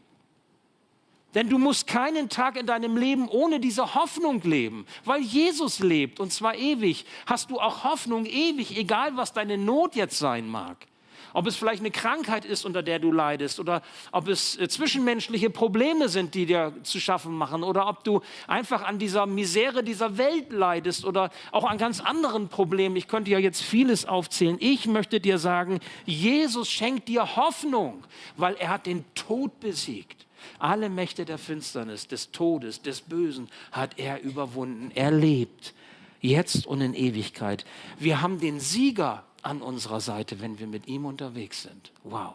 Denn 1.35 1.49
du 1.49 1.57
musst 1.57 1.85
keinen 1.85 2.29
Tag 2.29 2.55
in 2.55 2.65
deinem 2.65 2.95
Leben 2.95 3.27
ohne 3.27 3.59
diese 3.59 3.93
Hoffnung 3.93 4.41
leben, 4.41 4.87
weil 5.03 5.21
Jesus 5.21 5.79
lebt 5.79 6.21
und 6.21 6.31
zwar 6.31 6.55
ewig. 6.55 7.05
Hast 7.25 7.51
du 7.51 7.59
auch 7.59 7.83
Hoffnung 7.83 8.25
ewig, 8.25 8.77
egal 8.77 9.17
was 9.17 9.33
deine 9.33 9.57
Not 9.57 9.95
jetzt 9.95 10.17
sein 10.17 10.47
mag. 10.47 10.87
Ob 11.33 11.47
es 11.47 11.57
vielleicht 11.57 11.81
eine 11.81 11.91
Krankheit 11.91 12.45
ist, 12.45 12.63
unter 12.63 12.81
der 12.81 12.97
du 12.97 13.11
leidest, 13.11 13.59
oder 13.59 13.81
ob 14.13 14.29
es 14.29 14.57
äh, 14.57 14.69
zwischenmenschliche 14.69 15.49
Probleme 15.49 16.07
sind, 16.07 16.33
die 16.33 16.45
dir 16.45 16.71
zu 16.83 17.01
schaffen 17.01 17.37
machen, 17.37 17.61
oder 17.61 17.89
ob 17.89 18.05
du 18.05 18.21
einfach 18.47 18.83
an 18.83 18.99
dieser 18.99 19.25
Misere 19.25 19.83
dieser 19.83 20.17
Welt 20.17 20.53
leidest 20.53 21.03
oder 21.03 21.31
auch 21.51 21.65
an 21.65 21.77
ganz 21.77 21.99
anderen 21.99 22.47
Problemen. 22.47 22.95
Ich 22.95 23.09
könnte 23.09 23.31
ja 23.31 23.39
jetzt 23.39 23.61
vieles 23.61 24.05
aufzählen. 24.05 24.55
Ich 24.61 24.85
möchte 24.85 25.19
dir 25.19 25.37
sagen, 25.37 25.81
Jesus 26.05 26.69
schenkt 26.69 27.09
dir 27.09 27.35
Hoffnung, 27.35 28.05
weil 28.37 28.55
er 28.55 28.69
hat 28.69 28.85
den 28.85 29.03
Tod 29.13 29.59
besiegt. 29.59 30.24
Alle 30.59 30.89
Mächte 30.89 31.25
der 31.25 31.37
Finsternis, 31.37 32.07
des 32.07 32.31
Todes, 32.31 32.81
des 32.81 33.01
Bösen 33.01 33.49
hat 33.71 33.97
er 33.99 34.21
überwunden. 34.21 34.91
Er 34.95 35.11
lebt 35.11 35.73
jetzt 36.21 36.65
und 36.67 36.81
in 36.81 36.93
Ewigkeit. 36.93 37.65
Wir 37.99 38.21
haben 38.21 38.39
den 38.39 38.59
Sieger 38.59 39.23
an 39.41 39.61
unserer 39.61 40.01
Seite, 40.01 40.41
wenn 40.41 40.59
wir 40.59 40.67
mit 40.67 40.87
ihm 40.87 41.05
unterwegs 41.05 41.63
sind. 41.63 41.91
Wow. 42.03 42.33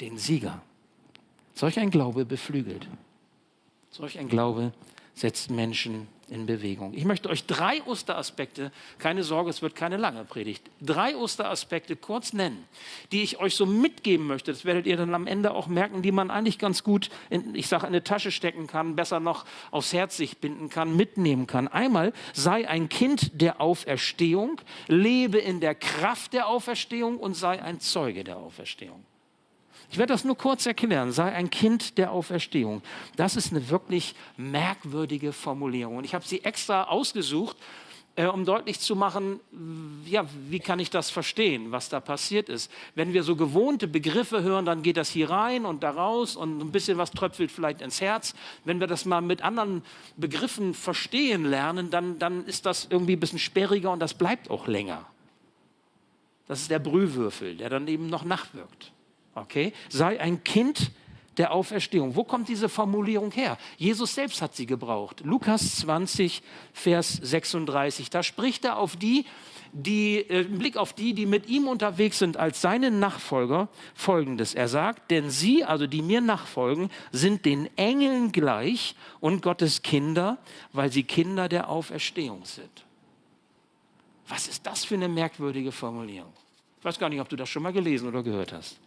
den 0.00 0.16
Sieger. 0.16 0.62
Solch 1.54 1.78
ein 1.78 1.90
Glaube 1.90 2.24
beflügelt. 2.24 2.86
Solch 3.90 4.18
ein 4.18 4.28
Glaube 4.28 4.72
setzt 5.14 5.50
Menschen 5.50 6.06
in 6.30 6.46
Bewegung. 6.46 6.94
Ich 6.94 7.04
möchte 7.04 7.28
euch 7.28 7.46
drei 7.46 7.82
Osteraspekte, 7.84 8.70
keine 8.98 9.22
Sorge, 9.22 9.50
es 9.50 9.62
wird 9.62 9.74
keine 9.74 9.96
lange 9.96 10.24
Predigt, 10.24 10.70
drei 10.80 11.16
Osteraspekte 11.16 11.96
kurz 11.96 12.32
nennen, 12.32 12.64
die 13.12 13.22
ich 13.22 13.38
euch 13.38 13.54
so 13.54 13.66
mitgeben 13.66 14.26
möchte. 14.26 14.52
Das 14.52 14.64
werdet 14.64 14.86
ihr 14.86 14.96
dann 14.96 15.14
am 15.14 15.26
Ende 15.26 15.52
auch 15.52 15.66
merken, 15.66 16.02
die 16.02 16.12
man 16.12 16.30
eigentlich 16.30 16.58
ganz 16.58 16.84
gut, 16.84 17.10
in, 17.30 17.54
ich 17.54 17.68
sage, 17.68 17.86
in 17.86 17.88
eine 17.88 18.04
Tasche 18.04 18.30
stecken 18.30 18.66
kann, 18.66 18.96
besser 18.96 19.20
noch 19.20 19.44
aufs 19.70 19.92
Herz 19.92 20.16
sich 20.16 20.38
binden 20.38 20.68
kann, 20.68 20.96
mitnehmen 20.96 21.46
kann. 21.46 21.68
Einmal 21.68 22.12
sei 22.34 22.68
ein 22.68 22.88
Kind 22.88 23.40
der 23.40 23.60
Auferstehung, 23.60 24.60
lebe 24.86 25.38
in 25.38 25.60
der 25.60 25.74
Kraft 25.74 26.32
der 26.32 26.48
Auferstehung 26.48 27.18
und 27.18 27.34
sei 27.34 27.62
ein 27.62 27.80
Zeuge 27.80 28.24
der 28.24 28.36
Auferstehung. 28.36 29.04
Ich 29.90 29.98
werde 29.98 30.12
das 30.12 30.24
nur 30.24 30.36
kurz 30.36 30.66
erklären. 30.66 31.12
Sei 31.12 31.32
ein 31.32 31.50
Kind 31.50 31.98
der 31.98 32.12
Auferstehung. 32.12 32.82
Das 33.16 33.36
ist 33.36 33.52
eine 33.52 33.70
wirklich 33.70 34.14
merkwürdige 34.36 35.32
Formulierung. 35.32 35.96
Und 35.96 36.04
ich 36.04 36.14
habe 36.14 36.26
sie 36.26 36.44
extra 36.44 36.84
ausgesucht, 36.84 37.56
äh, 38.18 38.26
um 38.26 38.44
deutlich 38.44 38.80
zu 38.80 38.96
machen, 38.96 39.38
ja, 40.04 40.26
wie 40.48 40.58
kann 40.58 40.80
ich 40.80 40.90
das 40.90 41.08
verstehen, 41.08 41.70
was 41.70 41.88
da 41.88 42.00
passiert 42.00 42.48
ist. 42.48 42.68
Wenn 42.96 43.12
wir 43.12 43.22
so 43.22 43.36
gewohnte 43.36 43.86
Begriffe 43.86 44.42
hören, 44.42 44.66
dann 44.66 44.82
geht 44.82 44.96
das 44.96 45.08
hier 45.08 45.30
rein 45.30 45.64
und 45.64 45.84
da 45.84 45.90
raus 45.90 46.34
und 46.34 46.58
ein 46.60 46.72
bisschen 46.72 46.98
was 46.98 47.12
tröpfelt 47.12 47.52
vielleicht 47.52 47.80
ins 47.80 48.00
Herz. 48.00 48.34
Wenn 48.64 48.80
wir 48.80 48.88
das 48.88 49.04
mal 49.04 49.20
mit 49.20 49.42
anderen 49.42 49.84
Begriffen 50.16 50.74
verstehen 50.74 51.44
lernen, 51.44 51.90
dann, 51.90 52.18
dann 52.18 52.44
ist 52.44 52.66
das 52.66 52.88
irgendwie 52.90 53.14
ein 53.14 53.20
bisschen 53.20 53.38
sperriger 53.38 53.92
und 53.92 54.00
das 54.00 54.14
bleibt 54.14 54.50
auch 54.50 54.66
länger. 54.66 55.06
Das 56.48 56.60
ist 56.60 56.72
der 56.72 56.80
Brühwürfel, 56.80 57.56
der 57.56 57.70
dann 57.70 57.86
eben 57.86 58.08
noch 58.08 58.24
nachwirkt. 58.24 58.92
Okay? 59.42 59.72
Sei 59.88 60.20
ein 60.20 60.44
Kind 60.44 60.92
der 61.38 61.52
Auferstehung. 61.52 62.16
Wo 62.16 62.24
kommt 62.24 62.48
diese 62.48 62.68
Formulierung 62.68 63.30
her? 63.30 63.56
Jesus 63.76 64.14
selbst 64.14 64.42
hat 64.42 64.54
sie 64.54 64.66
gebraucht. 64.66 65.22
Lukas 65.24 65.76
20, 65.76 66.42
Vers 66.72 67.12
36. 67.22 68.10
Da 68.10 68.22
spricht 68.22 68.64
er 68.64 68.76
auf 68.76 68.96
die, 68.96 69.24
die, 69.72 70.18
äh, 70.28 70.44
Blick 70.44 70.76
auf 70.76 70.92
die, 70.92 71.14
die 71.14 71.26
mit 71.26 71.48
ihm 71.48 71.68
unterwegs 71.68 72.18
sind 72.18 72.36
als 72.36 72.60
seine 72.60 72.90
Nachfolger, 72.90 73.68
folgendes. 73.94 74.54
Er 74.54 74.68
sagt, 74.68 75.10
denn 75.10 75.30
sie, 75.30 75.64
also 75.64 75.86
die 75.86 76.02
mir 76.02 76.20
nachfolgen, 76.20 76.90
sind 77.12 77.44
den 77.44 77.68
Engeln 77.76 78.32
gleich 78.32 78.96
und 79.20 79.42
Gottes 79.42 79.82
Kinder, 79.82 80.38
weil 80.72 80.90
sie 80.90 81.04
Kinder 81.04 81.48
der 81.48 81.68
Auferstehung 81.68 82.44
sind. 82.44 82.84
Was 84.26 84.48
ist 84.48 84.66
das 84.66 84.84
für 84.84 84.94
eine 84.94 85.08
merkwürdige 85.08 85.72
Formulierung? 85.72 86.32
Ich 86.78 86.84
weiß 86.84 86.98
gar 86.98 87.08
nicht, 87.08 87.20
ob 87.20 87.28
du 87.28 87.36
das 87.36 87.48
schon 87.48 87.62
mal 87.62 87.72
gelesen 87.72 88.08
oder 88.08 88.22
gehört 88.22 88.52
hast. 88.52 88.78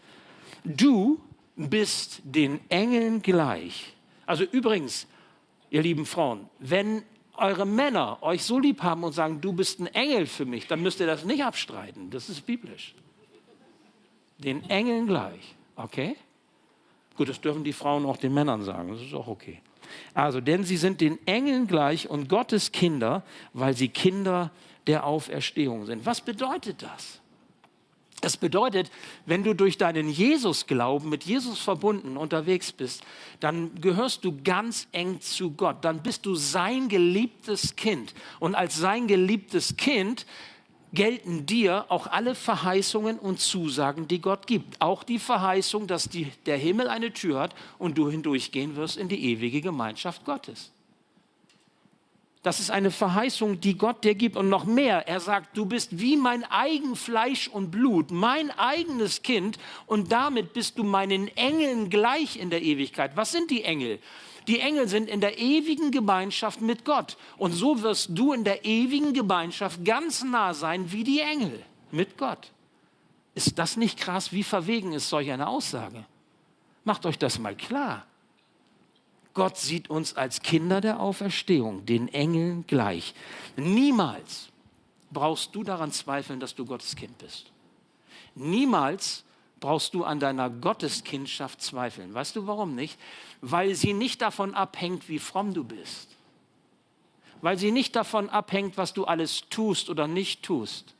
Du 0.63 1.19
bist 1.55 2.21
den 2.23 2.59
Engeln 2.69 3.21
gleich. 3.21 3.93
Also 4.25 4.43
übrigens, 4.43 5.07
ihr 5.69 5.81
lieben 5.81 6.05
Frauen, 6.05 6.49
wenn 6.59 7.03
eure 7.37 7.65
Männer 7.65 8.21
euch 8.21 8.43
so 8.43 8.59
lieb 8.59 8.83
haben 8.83 9.03
und 9.03 9.13
sagen, 9.13 9.41
du 9.41 9.53
bist 9.53 9.79
ein 9.79 9.87
Engel 9.87 10.27
für 10.27 10.45
mich, 10.45 10.67
dann 10.67 10.81
müsst 10.81 10.99
ihr 10.99 11.07
das 11.07 11.25
nicht 11.25 11.43
abstreiten. 11.43 12.09
Das 12.09 12.29
ist 12.29 12.45
biblisch. 12.45 12.93
Den 14.37 14.69
Engeln 14.69 15.07
gleich. 15.07 15.55
Okay? 15.75 16.15
Gut, 17.15 17.29
das 17.29 17.41
dürfen 17.41 17.63
die 17.63 17.73
Frauen 17.73 18.05
auch 18.05 18.17
den 18.17 18.33
Männern 18.33 18.63
sagen. 18.63 18.91
Das 18.91 19.01
ist 19.01 19.13
auch 19.13 19.27
okay. 19.27 19.61
Also, 20.13 20.41
denn 20.41 20.63
sie 20.63 20.77
sind 20.77 21.01
den 21.01 21.19
Engeln 21.27 21.67
gleich 21.67 22.09
und 22.09 22.29
Gottes 22.29 22.71
Kinder, 22.71 23.23
weil 23.53 23.75
sie 23.75 23.89
Kinder 23.89 24.51
der 24.87 25.05
Auferstehung 25.05 25.85
sind. 25.85 26.05
Was 26.05 26.21
bedeutet 26.21 26.81
das? 26.81 27.19
Das 28.21 28.37
bedeutet, 28.37 28.91
wenn 29.25 29.43
du 29.43 29.55
durch 29.55 29.79
deinen 29.79 30.07
Jesus-Glauben 30.07 31.09
mit 31.09 31.23
Jesus 31.23 31.59
verbunden 31.59 32.17
unterwegs 32.17 32.71
bist, 32.71 33.03
dann 33.39 33.73
gehörst 33.81 34.23
du 34.23 34.37
ganz 34.43 34.87
eng 34.91 35.19
zu 35.21 35.51
Gott. 35.51 35.83
Dann 35.83 36.03
bist 36.03 36.27
du 36.27 36.35
sein 36.35 36.87
geliebtes 36.87 37.75
Kind. 37.75 38.13
Und 38.39 38.53
als 38.53 38.77
sein 38.77 39.07
geliebtes 39.07 39.75
Kind 39.75 40.27
gelten 40.93 41.45
dir 41.45 41.85
auch 41.89 42.07
alle 42.07 42.35
Verheißungen 42.35 43.17
und 43.17 43.39
Zusagen, 43.39 44.07
die 44.07 44.21
Gott 44.21 44.45
gibt. 44.45 44.79
Auch 44.81 45.03
die 45.03 45.19
Verheißung, 45.19 45.87
dass 45.87 46.09
die, 46.09 46.31
der 46.45 46.57
Himmel 46.57 46.89
eine 46.89 47.13
Tür 47.13 47.39
hat 47.39 47.55
und 47.79 47.97
du 47.97 48.09
hindurchgehen 48.09 48.75
wirst 48.75 48.97
in 48.97 49.07
die 49.07 49.31
ewige 49.31 49.61
Gemeinschaft 49.61 50.25
Gottes. 50.25 50.71
Das 52.43 52.59
ist 52.59 52.71
eine 52.71 52.89
Verheißung, 52.89 53.61
die 53.61 53.77
Gott 53.77 54.03
dir 54.03 54.15
gibt. 54.15 54.35
Und 54.35 54.49
noch 54.49 54.65
mehr, 54.65 55.07
er 55.07 55.19
sagt, 55.19 55.55
du 55.55 55.65
bist 55.65 55.99
wie 55.99 56.17
mein 56.17 56.43
eigen 56.43 56.95
Fleisch 56.95 57.47
und 57.47 57.69
Blut, 57.69 58.09
mein 58.09 58.49
eigenes 58.51 59.21
Kind. 59.21 59.59
Und 59.85 60.11
damit 60.11 60.53
bist 60.53 60.79
du 60.79 60.83
meinen 60.83 61.27
Engeln 61.37 61.91
gleich 61.91 62.37
in 62.37 62.49
der 62.49 62.63
Ewigkeit. 62.63 63.11
Was 63.15 63.31
sind 63.31 63.51
die 63.51 63.63
Engel? 63.63 63.99
Die 64.47 64.59
Engel 64.59 64.87
sind 64.87 65.07
in 65.07 65.21
der 65.21 65.37
ewigen 65.37 65.91
Gemeinschaft 65.91 66.61
mit 66.61 66.83
Gott. 66.83 67.15
Und 67.37 67.51
so 67.51 67.83
wirst 67.83 68.09
du 68.11 68.33
in 68.33 68.43
der 68.43 68.65
ewigen 68.65 69.13
Gemeinschaft 69.13 69.85
ganz 69.85 70.23
nah 70.23 70.55
sein 70.55 70.91
wie 70.91 71.03
die 71.03 71.19
Engel 71.19 71.61
mit 71.91 72.17
Gott. 72.17 72.51
Ist 73.35 73.59
das 73.59 73.77
nicht 73.77 73.99
krass? 73.99 74.31
Wie 74.31 74.43
verwegen 74.43 74.93
ist 74.93 75.09
solch 75.09 75.31
eine 75.31 75.47
Aussage? 75.47 76.05
Macht 76.83 77.05
euch 77.05 77.19
das 77.19 77.37
mal 77.37 77.55
klar. 77.55 78.07
Gott 79.33 79.57
sieht 79.57 79.89
uns 79.89 80.15
als 80.15 80.41
Kinder 80.41 80.81
der 80.81 80.99
Auferstehung, 80.99 81.85
den 81.85 82.07
Engeln 82.09 82.65
gleich. 82.67 83.13
Niemals 83.55 84.49
brauchst 85.11 85.55
du 85.55 85.63
daran 85.63 85.91
zweifeln, 85.91 86.39
dass 86.39 86.55
du 86.55 86.65
Gottes 86.65 86.95
Kind 86.95 87.17
bist. 87.17 87.51
Niemals 88.35 89.23
brauchst 89.59 89.93
du 89.93 90.03
an 90.03 90.19
deiner 90.19 90.49
Gotteskindschaft 90.49 91.61
zweifeln. 91.61 92.13
Weißt 92.13 92.35
du 92.35 92.47
warum 92.47 92.75
nicht? 92.75 92.99
Weil 93.41 93.75
sie 93.75 93.93
nicht 93.93 94.21
davon 94.21 94.53
abhängt, 94.53 95.07
wie 95.07 95.19
fromm 95.19 95.53
du 95.53 95.63
bist. 95.63 96.09
Weil 97.41 97.57
sie 97.57 97.71
nicht 97.71 97.95
davon 97.95 98.29
abhängt, 98.29 98.77
was 98.77 98.93
du 98.93 99.05
alles 99.05 99.43
tust 99.49 99.89
oder 99.89 100.07
nicht 100.07 100.43
tust. 100.43 100.95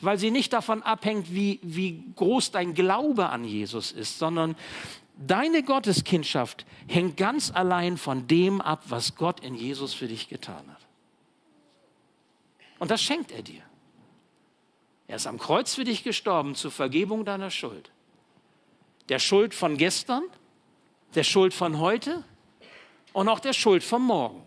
Weil 0.00 0.18
sie 0.18 0.30
nicht 0.30 0.52
davon 0.52 0.82
abhängt, 0.82 1.32
wie, 1.32 1.60
wie 1.62 2.02
groß 2.16 2.50
dein 2.50 2.74
Glaube 2.74 3.28
an 3.28 3.44
Jesus 3.44 3.92
ist, 3.92 4.18
sondern 4.18 4.56
Deine 5.16 5.62
Gotteskindschaft 5.62 6.66
hängt 6.86 7.16
ganz 7.16 7.50
allein 7.50 7.96
von 7.96 8.28
dem 8.28 8.60
ab, 8.60 8.82
was 8.88 9.16
Gott 9.16 9.40
in 9.40 9.54
Jesus 9.54 9.94
für 9.94 10.08
dich 10.08 10.28
getan 10.28 10.64
hat. 10.70 10.86
Und 12.78 12.90
das 12.90 13.02
schenkt 13.02 13.32
er 13.32 13.42
dir. 13.42 13.62
Er 15.08 15.16
ist 15.16 15.26
am 15.26 15.38
Kreuz 15.38 15.74
für 15.74 15.84
dich 15.84 16.04
gestorben 16.04 16.54
zur 16.54 16.70
Vergebung 16.70 17.24
deiner 17.24 17.50
Schuld. 17.50 17.90
Der 19.08 19.18
Schuld 19.18 19.54
von 19.54 19.78
gestern, 19.78 20.24
der 21.14 21.22
Schuld 21.22 21.54
von 21.54 21.78
heute 21.78 22.24
und 23.14 23.28
auch 23.28 23.40
der 23.40 23.54
Schuld 23.54 23.84
von 23.84 24.02
morgen. 24.02 24.42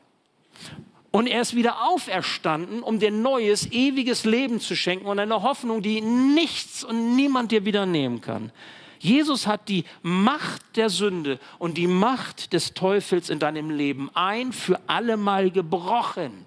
Und 1.11 1.25
er 1.25 1.41
ist 1.41 1.55
wieder 1.55 1.87
auferstanden, 1.89 2.83
um 2.83 2.99
dir 2.99 3.09
neues, 3.09 3.71
ewiges 3.71 4.25
Leben 4.25 4.59
zu 4.59 4.75
schenken 4.75 5.07
und 5.07 5.17
eine 5.17 5.41
Hoffnung, 5.41 5.81
die 5.81 6.01
nichts 6.01 6.83
und 6.83 7.15
niemand 7.15 7.51
dir 7.51 7.65
wieder 7.65 7.87
nehmen 7.87 8.21
kann. 8.21 8.51
Jesus 8.99 9.47
hat 9.47 9.69
die 9.69 9.85
Macht 10.01 10.75
der 10.75 10.89
Sünde 10.89 11.39
und 11.57 11.77
die 11.77 11.87
Macht 11.87 12.53
des 12.53 12.73
Teufels 12.73 13.29
in 13.29 13.39
deinem 13.39 13.69
Leben 13.69 14.09
ein 14.13 14.51
für 14.51 14.79
allemal 14.87 15.51
gebrochen. 15.51 16.45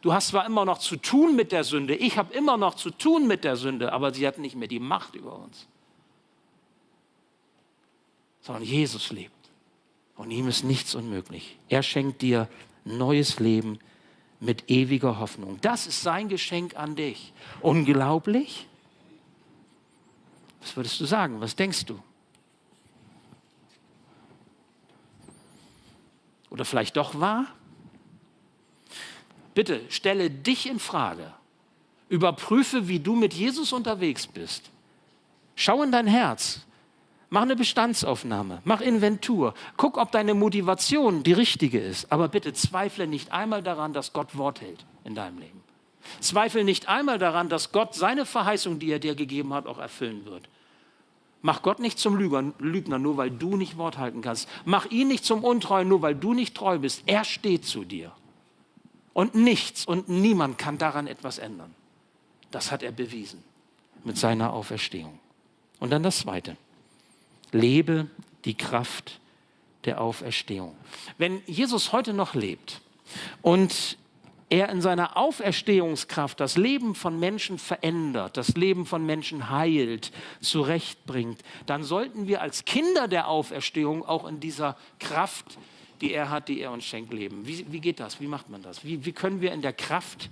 Du 0.00 0.12
hast 0.12 0.28
zwar 0.28 0.46
immer 0.46 0.64
noch 0.64 0.78
zu 0.78 0.96
tun 0.96 1.34
mit 1.34 1.50
der 1.50 1.64
Sünde, 1.64 1.96
ich 1.96 2.16
habe 2.16 2.32
immer 2.32 2.56
noch 2.56 2.74
zu 2.74 2.90
tun 2.90 3.26
mit 3.26 3.42
der 3.42 3.56
Sünde, 3.56 3.92
aber 3.92 4.14
sie 4.14 4.26
hat 4.26 4.38
nicht 4.38 4.54
mehr 4.54 4.68
die 4.68 4.78
Macht 4.78 5.16
über 5.16 5.36
uns. 5.36 5.66
Sondern 8.40 8.62
Jesus 8.62 9.10
lebt 9.10 9.32
und 10.16 10.30
ihm 10.30 10.46
ist 10.48 10.62
nichts 10.62 10.94
unmöglich. 10.94 11.58
Er 11.68 11.82
schenkt 11.82 12.22
dir 12.22 12.48
neues 12.84 13.40
Leben 13.40 13.80
mit 14.40 14.70
ewiger 14.70 15.18
Hoffnung. 15.18 15.58
Das 15.62 15.88
ist 15.88 16.02
sein 16.02 16.28
Geschenk 16.28 16.76
an 16.76 16.94
dich. 16.94 17.32
Unglaublich? 17.60 18.68
Was 20.60 20.76
würdest 20.76 21.00
du 21.00 21.04
sagen? 21.04 21.40
Was 21.40 21.56
denkst 21.56 21.84
du? 21.86 22.00
Oder 26.50 26.64
vielleicht 26.64 26.96
doch 26.96 27.18
wahr? 27.18 27.46
Bitte 29.54 29.80
stelle 29.88 30.30
dich 30.30 30.68
in 30.68 30.78
Frage. 30.78 31.32
Überprüfe, 32.08 32.88
wie 32.88 33.00
du 33.00 33.14
mit 33.14 33.34
Jesus 33.34 33.72
unterwegs 33.72 34.26
bist. 34.26 34.70
Schau 35.56 35.82
in 35.82 35.92
dein 35.92 36.06
Herz. 36.06 36.60
Mach 37.30 37.42
eine 37.42 37.56
Bestandsaufnahme. 37.56 38.62
Mach 38.64 38.80
Inventur. 38.80 39.52
Guck, 39.76 39.98
ob 39.98 40.12
deine 40.12 40.32
Motivation 40.32 41.22
die 41.22 41.32
richtige 41.34 41.78
ist. 41.78 42.10
Aber 42.10 42.28
bitte 42.28 42.54
zweifle 42.54 43.06
nicht 43.06 43.32
einmal 43.32 43.62
daran, 43.62 43.92
dass 43.92 44.12
Gott 44.12 44.36
Wort 44.38 44.62
hält 44.62 44.86
in 45.04 45.14
deinem 45.14 45.38
Leben. 45.38 45.67
Zweifle 46.20 46.64
nicht 46.64 46.88
einmal 46.88 47.18
daran, 47.18 47.48
dass 47.48 47.72
Gott 47.72 47.94
seine 47.94 48.26
Verheißung, 48.26 48.78
die 48.78 48.90
er 48.90 48.98
dir 48.98 49.14
gegeben 49.14 49.54
hat, 49.54 49.66
auch 49.66 49.78
erfüllen 49.78 50.24
wird. 50.24 50.48
Mach 51.40 51.62
Gott 51.62 51.78
nicht 51.78 51.98
zum 51.98 52.16
Lügner, 52.16 52.98
nur 52.98 53.16
weil 53.16 53.30
du 53.30 53.56
nicht 53.56 53.76
Wort 53.76 53.98
halten 53.98 54.22
kannst. 54.22 54.48
Mach 54.64 54.86
ihn 54.86 55.08
nicht 55.08 55.24
zum 55.24 55.44
Untreuen, 55.44 55.88
nur 55.88 56.02
weil 56.02 56.14
du 56.14 56.34
nicht 56.34 56.56
treu 56.56 56.78
bist. 56.78 57.04
Er 57.06 57.24
steht 57.24 57.64
zu 57.64 57.84
dir. 57.84 58.12
Und 59.12 59.34
nichts 59.34 59.84
und 59.84 60.08
niemand 60.08 60.58
kann 60.58 60.78
daran 60.78 61.06
etwas 61.06 61.38
ändern. 61.38 61.74
Das 62.50 62.72
hat 62.72 62.82
er 62.82 62.92
bewiesen 62.92 63.42
mit 64.04 64.16
seiner 64.16 64.52
Auferstehung. 64.52 65.18
Und 65.80 65.90
dann 65.90 66.02
das 66.02 66.20
Zweite. 66.20 66.56
Lebe 67.52 68.08
die 68.44 68.54
Kraft 68.54 69.20
der 69.84 70.00
Auferstehung. 70.00 70.76
Wenn 71.18 71.42
Jesus 71.46 71.92
heute 71.92 72.12
noch 72.12 72.34
lebt 72.34 72.80
und 73.42 73.96
er 74.50 74.70
in 74.70 74.80
seiner 74.80 75.16
Auferstehungskraft 75.16 76.40
das 76.40 76.56
Leben 76.56 76.94
von 76.94 77.18
Menschen 77.18 77.58
verändert, 77.58 78.36
das 78.36 78.56
Leben 78.56 78.86
von 78.86 79.04
Menschen 79.04 79.50
heilt, 79.50 80.10
zurechtbringt, 80.40 81.42
dann 81.66 81.84
sollten 81.84 82.28
wir 82.28 82.40
als 82.40 82.64
Kinder 82.64 83.08
der 83.08 83.28
Auferstehung 83.28 84.06
auch 84.06 84.26
in 84.26 84.40
dieser 84.40 84.76
Kraft, 85.00 85.58
die 86.00 86.12
er 86.12 86.30
hat, 86.30 86.48
die 86.48 86.60
er 86.60 86.72
uns 86.72 86.84
schenkt, 86.84 87.12
leben. 87.12 87.46
Wie, 87.46 87.66
wie 87.70 87.80
geht 87.80 88.00
das? 88.00 88.20
Wie 88.20 88.26
macht 88.26 88.48
man 88.48 88.62
das? 88.62 88.84
Wie, 88.84 89.04
wie 89.04 89.12
können 89.12 89.40
wir 89.40 89.52
in 89.52 89.62
der 89.62 89.72
Kraft 89.72 90.30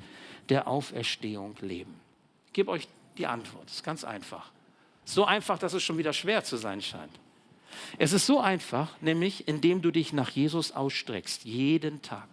der 0.49 0.69
Auferstehung 0.69 1.57
leben? 1.61 1.95
Ich 2.47 2.53
gebe 2.55 2.71
euch 2.71 2.89
die 3.19 3.27
Antwort. 3.27 3.69
Es 3.69 3.77
ist 3.77 3.85
ganz 3.85 4.05
einfach. 4.05 4.51
So 5.05 5.25
einfach, 5.25 5.59
dass 5.59 5.73
es 5.73 5.83
schon 5.83 5.99
wieder 5.99 6.13
schwer 6.13 6.43
zu 6.43 6.57
sein 6.57 6.81
scheint. 6.81 7.13
Es 7.99 8.13
ist 8.13 8.27
so 8.27 8.41
einfach, 8.41 8.91
nämlich 9.01 9.47
indem 9.49 9.83
du 9.83 9.91
dich 9.91 10.13
nach 10.13 10.31
Jesus 10.31 10.73
ausstreckst, 10.73 11.45
jeden 11.45 12.01
Tag 12.01 12.29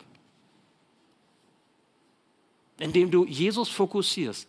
indem 2.80 3.12
du 3.12 3.26
Jesus 3.26 3.70
fokussierst 3.70 4.48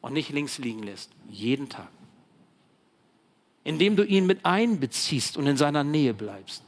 und 0.00 0.12
nicht 0.12 0.30
links 0.30 0.58
liegen 0.58 0.82
lässt, 0.82 1.10
jeden 1.28 1.68
Tag. 1.68 1.88
Indem 3.64 3.96
du 3.96 4.04
ihn 4.04 4.26
mit 4.26 4.44
einbeziehst 4.44 5.36
und 5.36 5.46
in 5.46 5.56
seiner 5.56 5.84
Nähe 5.84 6.14
bleibst, 6.14 6.62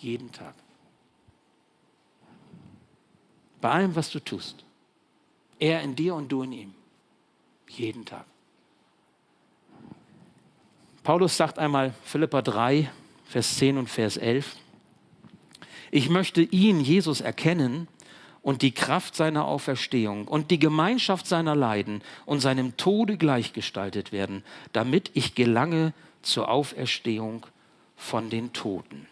jeden 0.00 0.32
Tag. 0.32 0.54
Bei 3.60 3.70
allem, 3.70 3.94
was 3.94 4.10
du 4.10 4.20
tust. 4.20 4.64
Er 5.58 5.82
in 5.82 5.96
dir 5.96 6.14
und 6.14 6.30
du 6.30 6.42
in 6.42 6.52
ihm. 6.52 6.74
Jeden 7.68 8.04
Tag. 8.04 8.24
Paulus 11.02 11.36
sagt 11.36 11.58
einmal, 11.58 11.92
Philippa 12.04 12.42
3, 12.42 12.90
Vers 13.24 13.56
10 13.56 13.78
und 13.78 13.88
Vers 13.88 14.16
11, 14.16 14.56
ich 15.90 16.10
möchte 16.10 16.42
ihn, 16.42 16.80
Jesus, 16.80 17.20
erkennen 17.20 17.88
und 18.42 18.62
die 18.62 18.72
Kraft 18.72 19.14
seiner 19.14 19.44
Auferstehung 19.46 20.26
und 20.26 20.50
die 20.50 20.58
Gemeinschaft 20.58 21.26
seiner 21.26 21.54
Leiden 21.54 22.02
und 22.26 22.40
seinem 22.40 22.76
Tode 22.76 23.16
gleichgestaltet 23.16 24.12
werden, 24.12 24.44
damit 24.72 25.10
ich 25.14 25.34
gelange 25.34 25.92
zur 26.22 26.48
Auferstehung 26.48 27.46
von 27.96 28.30
den 28.30 28.52
Toten. 28.52 29.06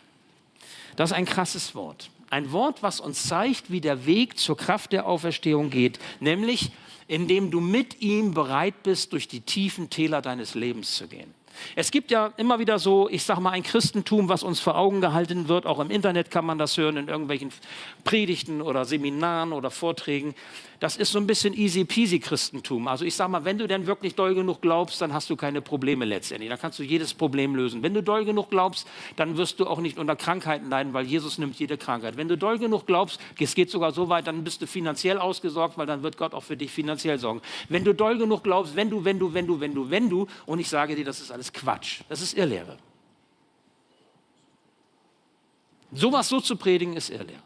Das 0.96 1.10
ist 1.10 1.16
ein 1.16 1.26
krasses 1.26 1.74
Wort. 1.74 2.10
Ein 2.30 2.50
Wort, 2.52 2.82
was 2.82 3.00
uns 3.00 3.26
zeigt, 3.26 3.70
wie 3.70 3.80
der 3.80 4.06
Weg 4.06 4.38
zur 4.38 4.56
Kraft 4.56 4.92
der 4.92 5.06
Auferstehung 5.06 5.70
geht, 5.70 5.98
nämlich 6.20 6.72
indem 7.08 7.50
du 7.50 7.60
mit 7.60 8.00
ihm 8.00 8.34
bereit 8.34 8.82
bist, 8.82 9.12
durch 9.12 9.28
die 9.28 9.40
tiefen 9.40 9.90
Täler 9.90 10.22
deines 10.22 10.54
Lebens 10.54 10.96
zu 10.96 11.06
gehen. 11.06 11.32
Es 11.74 11.90
gibt 11.90 12.10
ja 12.10 12.32
immer 12.36 12.58
wieder 12.58 12.78
so, 12.78 13.08
ich 13.08 13.22
sage 13.22 13.40
mal, 13.40 13.50
ein 13.50 13.62
Christentum, 13.62 14.28
was 14.28 14.42
uns 14.42 14.60
vor 14.60 14.76
Augen 14.76 15.00
gehalten 15.00 15.48
wird. 15.48 15.66
Auch 15.66 15.80
im 15.80 15.90
Internet 15.90 16.30
kann 16.30 16.44
man 16.44 16.58
das 16.58 16.76
hören, 16.76 16.96
in 16.96 17.08
irgendwelchen 17.08 17.52
Predigten 18.04 18.62
oder 18.62 18.84
Seminaren 18.84 19.52
oder 19.52 19.70
Vorträgen. 19.70 20.34
Das 20.78 20.96
ist 20.96 21.12
so 21.12 21.18
ein 21.18 21.26
bisschen 21.26 21.54
easy 21.54 21.84
peasy 21.84 22.18
Christentum. 22.18 22.86
Also 22.86 23.04
ich 23.04 23.14
sage 23.14 23.30
mal, 23.30 23.44
wenn 23.44 23.56
du 23.56 23.66
denn 23.66 23.86
wirklich 23.86 24.14
doll 24.14 24.34
genug 24.34 24.60
glaubst, 24.60 25.00
dann 25.00 25.14
hast 25.14 25.30
du 25.30 25.36
keine 25.36 25.62
Probleme 25.62 26.04
letztendlich. 26.04 26.50
Dann 26.50 26.58
kannst 26.58 26.78
du 26.78 26.82
jedes 26.82 27.14
Problem 27.14 27.54
lösen. 27.54 27.82
Wenn 27.82 27.94
du 27.94 28.02
doll 28.02 28.24
genug 28.24 28.50
glaubst, 28.50 28.86
dann 29.16 29.38
wirst 29.38 29.58
du 29.58 29.66
auch 29.66 29.80
nicht 29.80 29.98
unter 29.98 30.16
Krankheiten 30.16 30.68
leiden, 30.68 30.92
weil 30.92 31.06
Jesus 31.06 31.38
nimmt 31.38 31.58
jede 31.58 31.78
Krankheit. 31.78 32.16
Wenn 32.16 32.28
du 32.28 32.36
doll 32.36 32.58
genug 32.58 32.86
glaubst, 32.86 33.20
es 33.38 33.54
geht 33.54 33.70
sogar 33.70 33.92
so 33.92 34.08
weit, 34.08 34.26
dann 34.26 34.44
bist 34.44 34.60
du 34.60 34.66
finanziell 34.66 35.18
ausgesorgt, 35.18 35.78
weil 35.78 35.86
dann 35.86 36.02
wird 36.02 36.18
Gott 36.18 36.34
auch 36.34 36.42
für 36.42 36.56
dich 36.56 36.70
finanziell 36.70 37.18
sorgen. 37.18 37.40
Wenn 37.68 37.84
du 37.84 37.94
doll 37.94 38.18
genug 38.18 38.44
glaubst, 38.44 38.76
wenn 38.76 38.90
du, 38.90 39.04
wenn 39.04 39.18
du, 39.18 39.32
wenn 39.32 39.46
du, 39.46 39.60
wenn 39.60 39.74
du, 39.74 39.90
wenn 39.90 40.10
du, 40.10 40.26
und 40.44 40.58
ich 40.58 40.68
sage 40.68 40.94
dir, 40.94 41.04
das 41.04 41.20
ist 41.20 41.30
alles 41.30 41.52
Quatsch. 41.52 42.00
Das 42.08 42.20
ist 42.20 42.36
Irrlehre. 42.36 42.76
Sowas 45.92 46.28
so 46.28 46.40
zu 46.40 46.56
predigen, 46.56 46.96
ist 46.96 47.10
Irrlehre. 47.10 47.42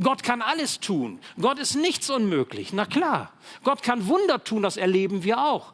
Gott 0.00 0.22
kann 0.22 0.42
alles 0.42 0.78
tun. 0.78 1.18
Gott 1.40 1.58
ist 1.58 1.74
nichts 1.74 2.08
unmöglich. 2.08 2.72
Na 2.72 2.86
klar. 2.86 3.32
Gott 3.64 3.82
kann 3.82 4.06
Wunder 4.06 4.44
tun, 4.44 4.62
das 4.62 4.76
erleben 4.76 5.24
wir 5.24 5.44
auch. 5.44 5.72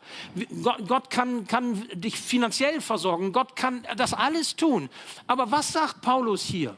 Gott, 0.62 0.88
Gott 0.88 1.10
kann, 1.10 1.46
kann 1.46 1.86
dich 1.92 2.18
finanziell 2.18 2.80
versorgen. 2.80 3.32
Gott 3.32 3.54
kann 3.54 3.86
das 3.96 4.14
alles 4.14 4.56
tun. 4.56 4.88
Aber 5.26 5.50
was 5.50 5.72
sagt 5.72 6.00
Paulus 6.00 6.42
hier? 6.42 6.74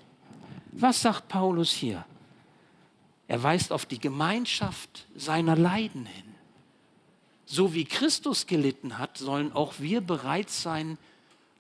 Was 0.72 1.02
sagt 1.02 1.28
Paulus 1.28 1.70
hier? 1.70 2.04
Er 3.28 3.42
weist 3.42 3.72
auf 3.72 3.86
die 3.86 4.00
Gemeinschaft 4.00 5.06
seiner 5.14 5.56
Leiden 5.56 6.06
hin. 6.06 6.34
So 7.44 7.74
wie 7.74 7.84
Christus 7.84 8.48
gelitten 8.48 8.98
hat, 8.98 9.18
sollen 9.18 9.52
auch 9.52 9.74
wir 9.78 10.00
bereit 10.00 10.50
sein, 10.50 10.98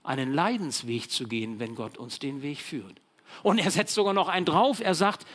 einen 0.02 0.32
Leidensweg 0.32 1.10
zu 1.10 1.28
gehen, 1.28 1.60
wenn 1.60 1.76
Gott 1.76 1.96
uns 1.96 2.18
den 2.18 2.42
Weg 2.42 2.60
führt. 2.60 3.00
Und 3.42 3.58
er 3.58 3.70
setzt 3.70 3.94
sogar 3.94 4.14
noch 4.14 4.28
einen 4.28 4.46
drauf. 4.46 4.80
Er 4.80 4.94
sagt, 4.94 5.26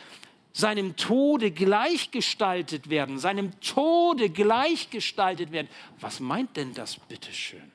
seinem 0.52 0.96
Tode 0.96 1.50
gleichgestaltet 1.50 2.90
werden, 2.90 3.18
seinem 3.18 3.58
Tode 3.60 4.30
gleichgestaltet 4.30 5.50
werden. 5.50 5.68
Was 5.98 6.20
meint 6.20 6.56
denn 6.56 6.74
das 6.74 6.96
bitteschön? 6.96 7.72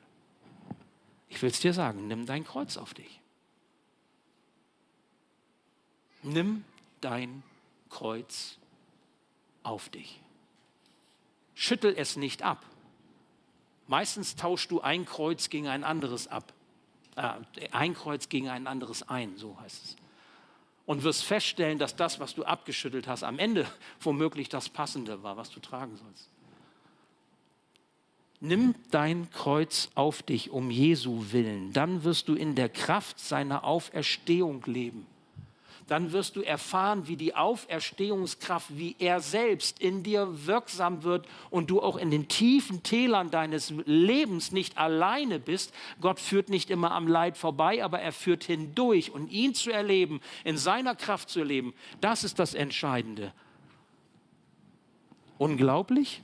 Ich 1.29 1.41
will 1.41 1.49
es 1.49 1.59
dir 1.59 1.73
sagen, 1.73 2.07
nimm 2.07 2.25
dein 2.25 2.43
Kreuz 2.45 2.77
auf 2.77 2.93
dich. 2.93 3.19
Nimm 6.23 6.63
dein 7.01 7.43
Kreuz 7.89 8.57
auf 9.63 9.89
dich. 9.89 10.19
Schüttel 11.55 11.95
es 11.97 12.15
nicht 12.15 12.43
ab. 12.43 12.63
Meistens 13.87 14.35
tauschst 14.35 14.69
du 14.69 14.81
ein 14.81 15.05
Kreuz 15.05 15.49
gegen 15.49 15.67
ein 15.67 15.83
anderes 15.83 16.27
ab. 16.27 16.53
Äh, 17.15 17.33
ein 17.71 17.93
Kreuz 17.93 18.29
gegen 18.29 18.49
ein 18.49 18.67
anderes 18.67 19.03
ein, 19.03 19.37
so 19.37 19.59
heißt 19.59 19.83
es 19.83 19.95
und 20.87 21.03
wirst 21.03 21.25
feststellen, 21.25 21.77
dass 21.77 21.95
das, 21.95 22.19
was 22.19 22.33
du 22.33 22.43
abgeschüttelt 22.43 23.07
hast, 23.07 23.23
am 23.23 23.37
Ende 23.37 23.67
womöglich 23.99 24.49
das 24.49 24.69
Passende 24.69 25.21
war, 25.21 25.37
was 25.37 25.51
du 25.51 25.59
tragen 25.59 25.95
sollst. 25.95 26.29
Nimm 28.39 28.73
dein 28.89 29.29
Kreuz 29.31 29.89
auf 29.93 30.23
dich 30.23 30.49
um 30.49 30.71
Jesu 30.71 31.25
willen, 31.31 31.73
dann 31.73 32.03
wirst 32.03 32.27
du 32.27 32.33
in 32.33 32.55
der 32.55 32.69
Kraft 32.69 33.19
seiner 33.19 33.63
Auferstehung 33.63 34.63
leben 34.65 35.05
dann 35.87 36.11
wirst 36.11 36.35
du 36.35 36.41
erfahren, 36.41 37.07
wie 37.07 37.15
die 37.15 37.33
Auferstehungskraft, 37.35 38.77
wie 38.77 38.95
er 38.99 39.21
selbst 39.21 39.79
in 39.79 40.03
dir 40.03 40.45
wirksam 40.45 41.03
wird 41.03 41.25
und 41.49 41.69
du 41.69 41.81
auch 41.81 41.95
in 41.95 42.11
den 42.11 42.27
tiefen 42.27 42.83
Tälern 42.83 43.31
deines 43.31 43.73
Lebens 43.85 44.51
nicht 44.51 44.77
alleine 44.77 45.39
bist. 45.39 45.73
Gott 46.01 46.19
führt 46.19 46.49
nicht 46.49 46.69
immer 46.69 46.91
am 46.91 47.07
Leid 47.07 47.37
vorbei, 47.37 47.83
aber 47.83 47.99
er 47.99 48.11
führt 48.11 48.43
hindurch 48.43 49.11
und 49.11 49.31
ihn 49.31 49.53
zu 49.53 49.71
erleben, 49.71 50.19
in 50.43 50.57
seiner 50.57 50.95
Kraft 50.95 51.29
zu 51.29 51.41
leben, 51.41 51.73
das 52.01 52.25
ist 52.25 52.37
das 52.37 52.53
Entscheidende. 52.53 53.33
Unglaublich? 55.37 56.21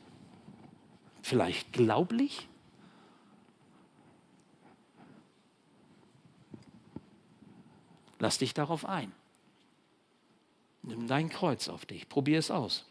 Vielleicht 1.22 1.72
glaublich? 1.72 2.50
Lass 8.20 8.38
dich 8.38 8.54
darauf 8.54 8.86
ein. 8.86 9.12
Nimm 10.84 11.08
dein 11.08 11.30
Kreuz 11.30 11.70
auf 11.70 11.86
dich, 11.86 12.10
probier 12.10 12.40
es 12.40 12.52
aus. 12.52 12.86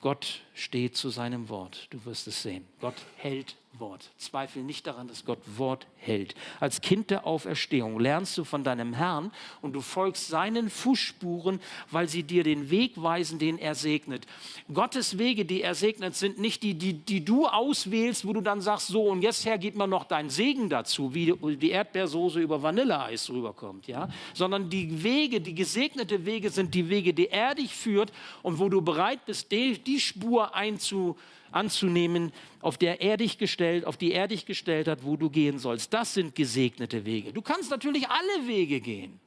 Gott 0.00 0.42
steht 0.54 0.96
zu 0.96 1.08
seinem 1.08 1.48
Wort, 1.48 1.88
du 1.90 2.04
wirst 2.04 2.26
es 2.28 2.42
sehen. 2.42 2.66
Gott 2.80 2.96
hält 3.16 3.56
Wort. 3.78 4.10
Zweifel 4.18 4.62
nicht 4.62 4.86
daran, 4.86 5.08
dass 5.08 5.24
Gott 5.24 5.38
Wort 5.56 5.86
hält. 5.96 6.34
Als 6.60 6.80
Kind 6.80 7.10
der 7.10 7.26
Auferstehung 7.26 7.98
lernst 7.98 8.38
du 8.38 8.44
von 8.44 8.64
deinem 8.64 8.94
Herrn 8.94 9.32
und 9.62 9.72
du 9.72 9.80
folgst 9.80 10.28
seinen 10.28 10.70
Fußspuren, 10.70 11.60
weil 11.90 12.08
sie 12.08 12.22
dir 12.22 12.44
den 12.44 12.70
Weg 12.70 12.92
weisen, 13.02 13.38
den 13.38 13.58
er 13.58 13.74
segnet. 13.74 14.26
Gottes 14.72 15.18
Wege, 15.18 15.44
die 15.44 15.62
er 15.62 15.74
segnet, 15.74 16.14
sind 16.14 16.38
nicht 16.38 16.62
die, 16.62 16.74
die, 16.74 16.92
die 16.92 17.24
du 17.24 17.46
auswählst, 17.46 18.26
wo 18.26 18.32
du 18.32 18.40
dann 18.40 18.60
sagst, 18.60 18.88
so 18.88 19.04
und 19.04 19.22
jetzt 19.22 19.44
her 19.44 19.58
gibt 19.58 19.76
man 19.76 19.90
noch 19.90 20.04
deinen 20.04 20.30
Segen 20.30 20.68
dazu, 20.68 21.14
wie 21.14 21.34
die 21.56 21.70
Erdbeersoße 21.70 22.40
über 22.40 22.62
Vanilleeis 22.62 23.30
rüberkommt, 23.30 23.86
ja? 23.86 24.08
Sondern 24.34 24.70
die 24.70 25.02
Wege, 25.02 25.40
die 25.40 25.54
gesegnete 25.54 26.24
Wege 26.26 26.50
sind 26.50 26.74
die 26.74 26.88
Wege, 26.88 27.12
die 27.12 27.28
er 27.28 27.54
dich 27.54 27.74
führt 27.74 28.12
und 28.42 28.58
wo 28.58 28.68
du 28.68 28.82
bereit 28.82 29.24
bist, 29.26 29.50
die, 29.50 29.78
die 29.78 30.00
Spur 30.00 30.54
einzuführen 30.54 31.16
anzunehmen, 31.54 32.32
auf 32.60 32.78
der 32.78 33.00
er 33.00 33.16
dich 33.16 33.38
gestellt, 33.38 33.86
auf 33.86 33.96
die 33.96 34.12
er 34.12 34.28
dich 34.28 34.46
gestellt 34.46 34.88
hat, 34.88 35.04
wo 35.04 35.16
du 35.16 35.30
gehen 35.30 35.58
sollst. 35.58 35.92
Das 35.92 36.14
sind 36.14 36.34
gesegnete 36.34 37.04
Wege. 37.04 37.32
Du 37.32 37.42
kannst 37.42 37.70
natürlich 37.70 38.08
alle 38.08 38.46
Wege 38.46 38.80
gehen. 38.80 39.20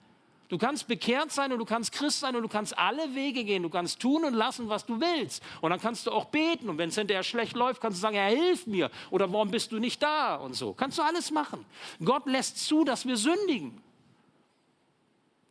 Du 0.49 0.57
kannst 0.57 0.87
bekehrt 0.87 1.31
sein 1.31 1.51
und 1.51 1.59
du 1.59 1.65
kannst 1.65 1.91
Christ 1.91 2.21
sein 2.21 2.35
und 2.35 2.41
du 2.41 2.47
kannst 2.47 2.77
alle 2.77 3.13
Wege 3.15 3.43
gehen. 3.43 3.63
Du 3.63 3.69
kannst 3.69 3.99
tun 3.99 4.23
und 4.23 4.33
lassen, 4.33 4.69
was 4.69 4.85
du 4.85 5.01
willst. 5.01 5.43
Und 5.59 5.71
dann 5.71 5.81
kannst 5.81 6.07
du 6.07 6.11
auch 6.11 6.25
beten. 6.25 6.69
Und 6.69 6.77
wenn 6.77 6.87
es 6.87 6.95
hinterher 6.95 7.23
schlecht 7.23 7.55
läuft, 7.57 7.81
kannst 7.81 7.97
du 7.97 8.01
sagen, 8.01 8.15
Herr, 8.15 8.29
hilf 8.29 8.65
mir. 8.65 8.89
Oder 9.09 9.31
warum 9.31 9.51
bist 9.51 9.73
du 9.73 9.79
nicht 9.79 10.01
da? 10.01 10.35
Und 10.35 10.53
so. 10.53 10.73
Kannst 10.73 10.97
du 10.97 11.01
alles 11.01 11.31
machen. 11.31 11.65
Gott 12.03 12.27
lässt 12.27 12.65
zu, 12.65 12.85
dass 12.85 13.05
wir 13.05 13.17
sündigen. 13.17 13.81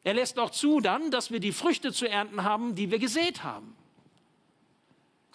Er 0.03 0.15
lässt 0.15 0.39
auch 0.39 0.51
zu 0.51 0.81
dann, 0.81 1.11
dass 1.11 1.31
wir 1.31 1.41
die 1.41 1.53
Früchte 1.53 1.93
zu 1.93 2.09
ernten 2.09 2.45
haben, 2.45 2.75
die 2.75 2.91
wir 2.91 2.99
gesät 2.99 3.45
haben. 3.45 3.77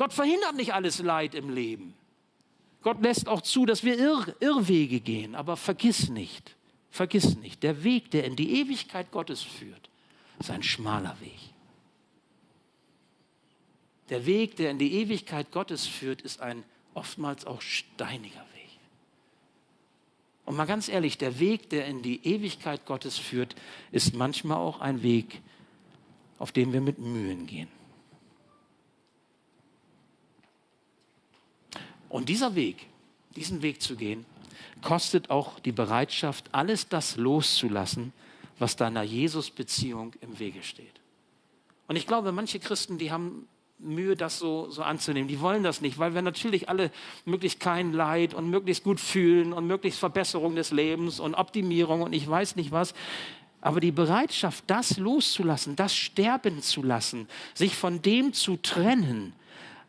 Gott 0.01 0.13
verhindert 0.13 0.55
nicht 0.55 0.73
alles 0.73 0.97
Leid 0.97 1.35
im 1.35 1.51
Leben. 1.51 1.93
Gott 2.81 3.03
lässt 3.03 3.27
auch 3.27 3.41
zu, 3.41 3.67
dass 3.67 3.83
wir 3.83 3.99
Irr 3.99 4.35
Irrwege 4.39 4.99
gehen, 4.99 5.35
aber 5.35 5.57
vergiss 5.57 6.09
nicht, 6.09 6.55
vergiss 6.89 7.37
nicht, 7.37 7.61
der 7.61 7.83
Weg, 7.83 8.09
der 8.09 8.23
in 8.23 8.35
die 8.35 8.59
Ewigkeit 8.59 9.11
Gottes 9.11 9.43
führt, 9.43 9.91
ist 10.39 10.49
ein 10.49 10.63
schmaler 10.63 11.15
Weg. 11.21 11.37
Der 14.09 14.25
Weg, 14.25 14.55
der 14.55 14.71
in 14.71 14.79
die 14.79 14.91
Ewigkeit 14.91 15.51
Gottes 15.51 15.85
führt, 15.85 16.23
ist 16.23 16.41
ein 16.41 16.63
oftmals 16.95 17.45
auch 17.45 17.61
steiniger 17.61 18.43
Weg. 18.55 18.79
Und 20.45 20.55
mal 20.55 20.65
ganz 20.65 20.89
ehrlich, 20.89 21.19
der 21.19 21.39
Weg, 21.39 21.69
der 21.69 21.85
in 21.85 22.01
die 22.01 22.25
Ewigkeit 22.25 22.87
Gottes 22.87 23.19
führt, 23.19 23.53
ist 23.91 24.15
manchmal 24.15 24.57
auch 24.57 24.81
ein 24.81 25.03
Weg, 25.03 25.43
auf 26.39 26.51
dem 26.51 26.73
wir 26.73 26.81
mit 26.81 26.97
Mühen 26.97 27.45
gehen. 27.45 27.80
Und 32.11 32.27
dieser 32.27 32.55
Weg, 32.55 32.87
diesen 33.37 33.61
Weg 33.61 33.81
zu 33.81 33.95
gehen, 33.95 34.25
kostet 34.81 35.29
auch 35.29 35.59
die 35.59 35.71
Bereitschaft, 35.71 36.49
alles 36.51 36.89
das 36.89 37.15
loszulassen, 37.15 38.11
was 38.59 38.75
deiner 38.75 39.01
Jesus-Beziehung 39.01 40.13
im 40.19 40.37
Wege 40.37 40.61
steht. 40.61 40.99
Und 41.87 41.95
ich 41.95 42.07
glaube, 42.07 42.33
manche 42.33 42.59
Christen, 42.59 42.97
die 42.97 43.11
haben 43.11 43.47
Mühe, 43.79 44.15
das 44.17 44.39
so, 44.39 44.69
so 44.69 44.83
anzunehmen. 44.83 45.29
Die 45.29 45.39
wollen 45.39 45.63
das 45.63 45.79
nicht, 45.79 45.99
weil 45.99 46.13
wir 46.13 46.21
natürlich 46.21 46.67
alle 46.67 46.91
möglichst 47.23 47.61
kein 47.61 47.93
Leid 47.93 48.33
und 48.33 48.49
möglichst 48.49 48.83
gut 48.83 48.99
fühlen 48.99 49.53
und 49.53 49.65
möglichst 49.65 49.99
Verbesserung 49.99 50.55
des 50.55 50.71
Lebens 50.71 51.19
und 51.19 51.33
Optimierung 51.33 52.01
und 52.01 52.13
ich 52.13 52.29
weiß 52.29 52.57
nicht 52.57 52.71
was. 52.71 52.93
Aber 53.61 53.79
die 53.79 53.91
Bereitschaft, 53.91 54.65
das 54.67 54.97
loszulassen, 54.97 55.77
das 55.77 55.95
sterben 55.95 56.61
zu 56.61 56.83
lassen, 56.83 57.27
sich 57.53 57.75
von 57.75 58.01
dem 58.01 58.33
zu 58.33 58.57
trennen, 58.57 59.33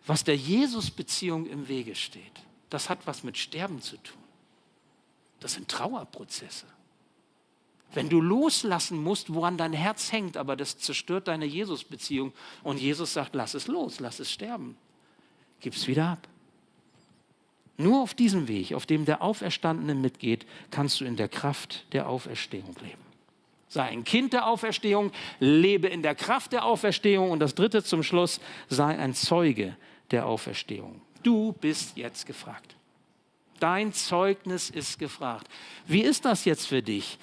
was 0.06 0.24
der 0.24 0.36
Jesus-Beziehung 0.36 1.46
im 1.46 1.68
Wege 1.68 1.94
steht, 1.94 2.42
das 2.70 2.88
hat 2.88 3.06
was 3.06 3.22
mit 3.22 3.38
Sterben 3.38 3.80
zu 3.80 3.96
tun. 3.98 4.18
Das 5.40 5.54
sind 5.54 5.68
Trauerprozesse. 5.68 6.66
Wenn 7.94 8.08
du 8.08 8.20
loslassen 8.20 9.02
musst, 9.02 9.34
woran 9.34 9.58
dein 9.58 9.74
Herz 9.74 10.12
hängt, 10.12 10.36
aber 10.36 10.56
das 10.56 10.78
zerstört 10.78 11.28
deine 11.28 11.44
Jesus-Beziehung 11.44 12.32
und 12.62 12.80
Jesus 12.80 13.12
sagt, 13.12 13.34
lass 13.34 13.54
es 13.54 13.66
los, 13.66 14.00
lass 14.00 14.18
es 14.18 14.32
sterben, 14.32 14.76
gib 15.60 15.74
es 15.74 15.86
wieder 15.86 16.06
ab. 16.06 16.28
Nur 17.76 18.00
auf 18.00 18.14
diesem 18.14 18.48
Weg, 18.48 18.72
auf 18.74 18.86
dem 18.86 19.04
der 19.04 19.22
Auferstandene 19.22 19.94
mitgeht, 19.94 20.46
kannst 20.70 21.00
du 21.00 21.04
in 21.04 21.16
der 21.16 21.28
Kraft 21.28 21.84
der 21.92 22.08
Auferstehung 22.08 22.74
leben. 22.80 23.02
Sei 23.68 23.84
ein 23.84 24.04
Kind 24.04 24.32
der 24.32 24.46
Auferstehung, 24.46 25.12
lebe 25.40 25.88
in 25.88 26.02
der 26.02 26.14
Kraft 26.14 26.52
der 26.52 26.64
Auferstehung 26.64 27.30
und 27.30 27.40
das 27.40 27.54
dritte 27.54 27.82
zum 27.82 28.02
Schluss, 28.02 28.40
sei 28.68 28.98
ein 28.98 29.14
Zeuge 29.14 29.76
der 30.12 30.26
Auferstehung. 30.26 31.00
Du 31.22 31.52
bist 31.52 31.96
jetzt 31.96 32.26
gefragt. 32.26 32.76
Dein 33.58 33.92
Zeugnis 33.92 34.70
ist 34.70 34.98
gefragt. 34.98 35.48
Wie 35.86 36.02
ist 36.02 36.24
das 36.24 36.44
jetzt 36.44 36.66
für 36.66 36.82
dich? 36.82 37.18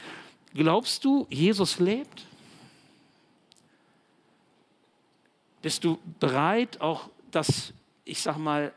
Glaubst 0.54 1.04
du, 1.06 1.28
Jesus 1.30 1.80
lebt? 1.80 2.26
Bist 5.62 5.84
du 5.84 6.00
bereit, 6.20 6.80
auch 6.80 7.10
das, 7.32 7.74
ich 8.06 8.22
sag 8.22 8.38
mal, 8.38 8.74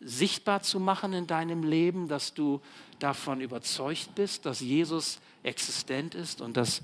sichtbar 0.00 0.62
zu 0.62 0.80
machen 0.80 1.12
in 1.12 1.26
deinem 1.26 1.62
Leben, 1.62 2.08
dass 2.08 2.34
du 2.34 2.60
davon 2.98 3.40
überzeugt 3.40 4.14
bist, 4.14 4.44
dass 4.46 4.60
Jesus 4.60 5.20
existent 5.42 6.14
ist 6.14 6.40
und 6.40 6.56
dass 6.56 6.82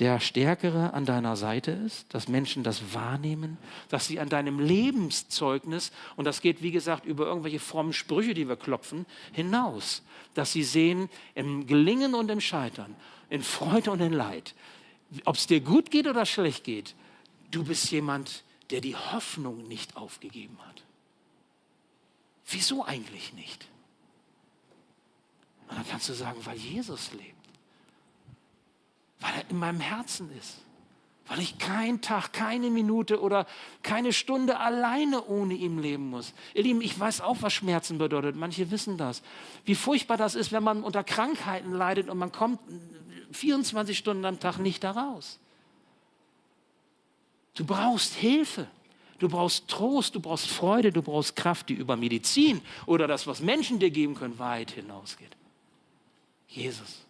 der 0.00 0.18
Stärkere 0.18 0.94
an 0.94 1.04
deiner 1.04 1.36
Seite 1.36 1.72
ist, 1.72 2.12
dass 2.14 2.26
Menschen 2.26 2.62
das 2.62 2.94
wahrnehmen, 2.94 3.58
dass 3.90 4.06
sie 4.06 4.18
an 4.18 4.30
deinem 4.30 4.58
Lebenszeugnis, 4.58 5.92
und 6.16 6.24
das 6.24 6.40
geht 6.40 6.62
wie 6.62 6.70
gesagt 6.70 7.04
über 7.04 7.26
irgendwelche 7.26 7.60
frommen 7.60 7.92
Sprüche, 7.92 8.32
die 8.32 8.48
wir 8.48 8.56
klopfen, 8.56 9.04
hinaus, 9.32 10.02
dass 10.32 10.52
sie 10.52 10.64
sehen 10.64 11.10
im 11.34 11.66
Gelingen 11.66 12.14
und 12.14 12.30
im 12.30 12.40
Scheitern, 12.40 12.96
in 13.28 13.42
Freude 13.42 13.90
und 13.90 14.00
in 14.00 14.14
Leid, 14.14 14.54
ob 15.26 15.36
es 15.36 15.46
dir 15.46 15.60
gut 15.60 15.90
geht 15.90 16.06
oder 16.06 16.24
schlecht 16.24 16.64
geht, 16.64 16.94
du 17.50 17.64
bist 17.64 17.90
jemand, 17.90 18.42
der 18.70 18.80
die 18.80 18.96
Hoffnung 18.96 19.68
nicht 19.68 19.96
aufgegeben 19.96 20.56
hat. 20.66 20.82
Wieso 22.46 22.84
eigentlich 22.84 23.34
nicht? 23.34 23.66
Und 25.68 25.76
dann 25.76 25.86
kannst 25.86 26.08
du 26.08 26.14
sagen, 26.14 26.40
weil 26.44 26.56
Jesus 26.56 27.12
lebt 27.12 27.39
weil 29.20 29.32
er 29.34 29.50
in 29.50 29.58
meinem 29.58 29.80
Herzen 29.80 30.30
ist. 30.38 30.58
Weil 31.26 31.40
ich 31.40 31.58
keinen 31.58 32.00
Tag, 32.00 32.32
keine 32.32 32.70
Minute 32.70 33.20
oder 33.20 33.46
keine 33.82 34.12
Stunde 34.12 34.58
alleine 34.58 35.24
ohne 35.26 35.54
ihn 35.54 35.80
leben 35.80 36.10
muss. 36.10 36.34
Ihr 36.54 36.64
Lieben, 36.64 36.80
ich 36.80 36.98
weiß 36.98 37.20
auch, 37.20 37.36
was 37.40 37.52
Schmerzen 37.52 37.98
bedeutet. 37.98 38.34
Manche 38.34 38.70
wissen 38.72 38.98
das. 38.98 39.22
Wie 39.64 39.76
furchtbar 39.76 40.16
das 40.16 40.34
ist, 40.34 40.50
wenn 40.50 40.64
man 40.64 40.82
unter 40.82 41.04
Krankheiten 41.04 41.72
leidet 41.72 42.08
und 42.08 42.18
man 42.18 42.32
kommt 42.32 42.58
24 43.30 43.96
Stunden 43.96 44.24
am 44.24 44.40
Tag 44.40 44.58
nicht 44.58 44.82
da 44.82 44.90
raus. 44.90 45.38
Du 47.54 47.64
brauchst 47.64 48.14
Hilfe. 48.14 48.66
Du 49.20 49.28
brauchst 49.28 49.68
Trost, 49.68 50.14
du 50.14 50.20
brauchst 50.20 50.48
Freude, 50.48 50.92
du 50.92 51.02
brauchst 51.02 51.36
Kraft, 51.36 51.68
die 51.68 51.74
über 51.74 51.94
Medizin 51.94 52.62
oder 52.86 53.06
das, 53.06 53.26
was 53.26 53.40
Menschen 53.40 53.78
dir 53.78 53.90
geben 53.90 54.14
können, 54.14 54.38
weit 54.38 54.70
hinausgeht. 54.70 55.36
Jesus 56.48 57.04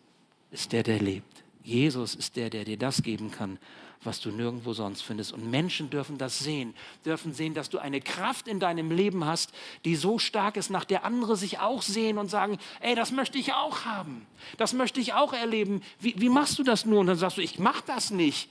ist 0.51 0.73
der, 0.73 0.83
der 0.83 0.99
lebt. 0.99 1.45
Jesus 1.71 2.17
ist 2.17 2.35
der, 2.35 2.51
der 2.51 2.65
dir 2.65 2.77
das 2.77 3.03
geben 3.03 3.31
kann, 3.31 3.59
was 4.03 4.21
du 4.21 4.31
nirgendwo 4.31 4.73
sonst 4.73 5.03
findest. 5.03 5.33
Und 5.33 5.49
Menschen 5.49 5.89
dürfen 5.89 6.19
das 6.19 6.41
sehen, 6.41 6.75
dürfen 7.05 7.33
sehen, 7.33 7.55
dass 7.55 7.71
du 7.71 7.79
eine 7.79 8.01
Kraft 8.01 8.49
in 8.49 8.59
deinem 8.59 8.91
Leben 8.91 9.25
hast, 9.25 9.53
die 9.85 9.95
so 9.95 10.19
stark 10.19 10.57
ist, 10.57 10.71
nach 10.71 10.85
der 10.85 11.05
andere 11.05 11.37
sich 11.37 11.61
auch 11.61 11.83
sehen 11.83 12.19
und 12.19 12.29
sagen, 12.29 12.59
ey, 12.81 12.97
das 12.97 13.13
möchte 13.13 13.39
ich 13.39 13.53
auch 13.53 13.85
haben, 13.85 14.27
das 14.57 14.73
möchte 14.73 15.01
ich 15.01 15.13
auch 15.13 15.33
erleben. 15.33 15.83
Wie, 16.01 16.15
wie 16.19 16.29
machst 16.29 16.59
du 16.59 16.65
das 16.65 16.87
nur? 16.87 16.99
Und 17.01 17.07
dann 17.07 17.17
sagst 17.17 17.37
du, 17.37 17.43
ich 17.43 17.59
mache 17.59 17.85
das 17.87 18.11
nicht. 18.11 18.51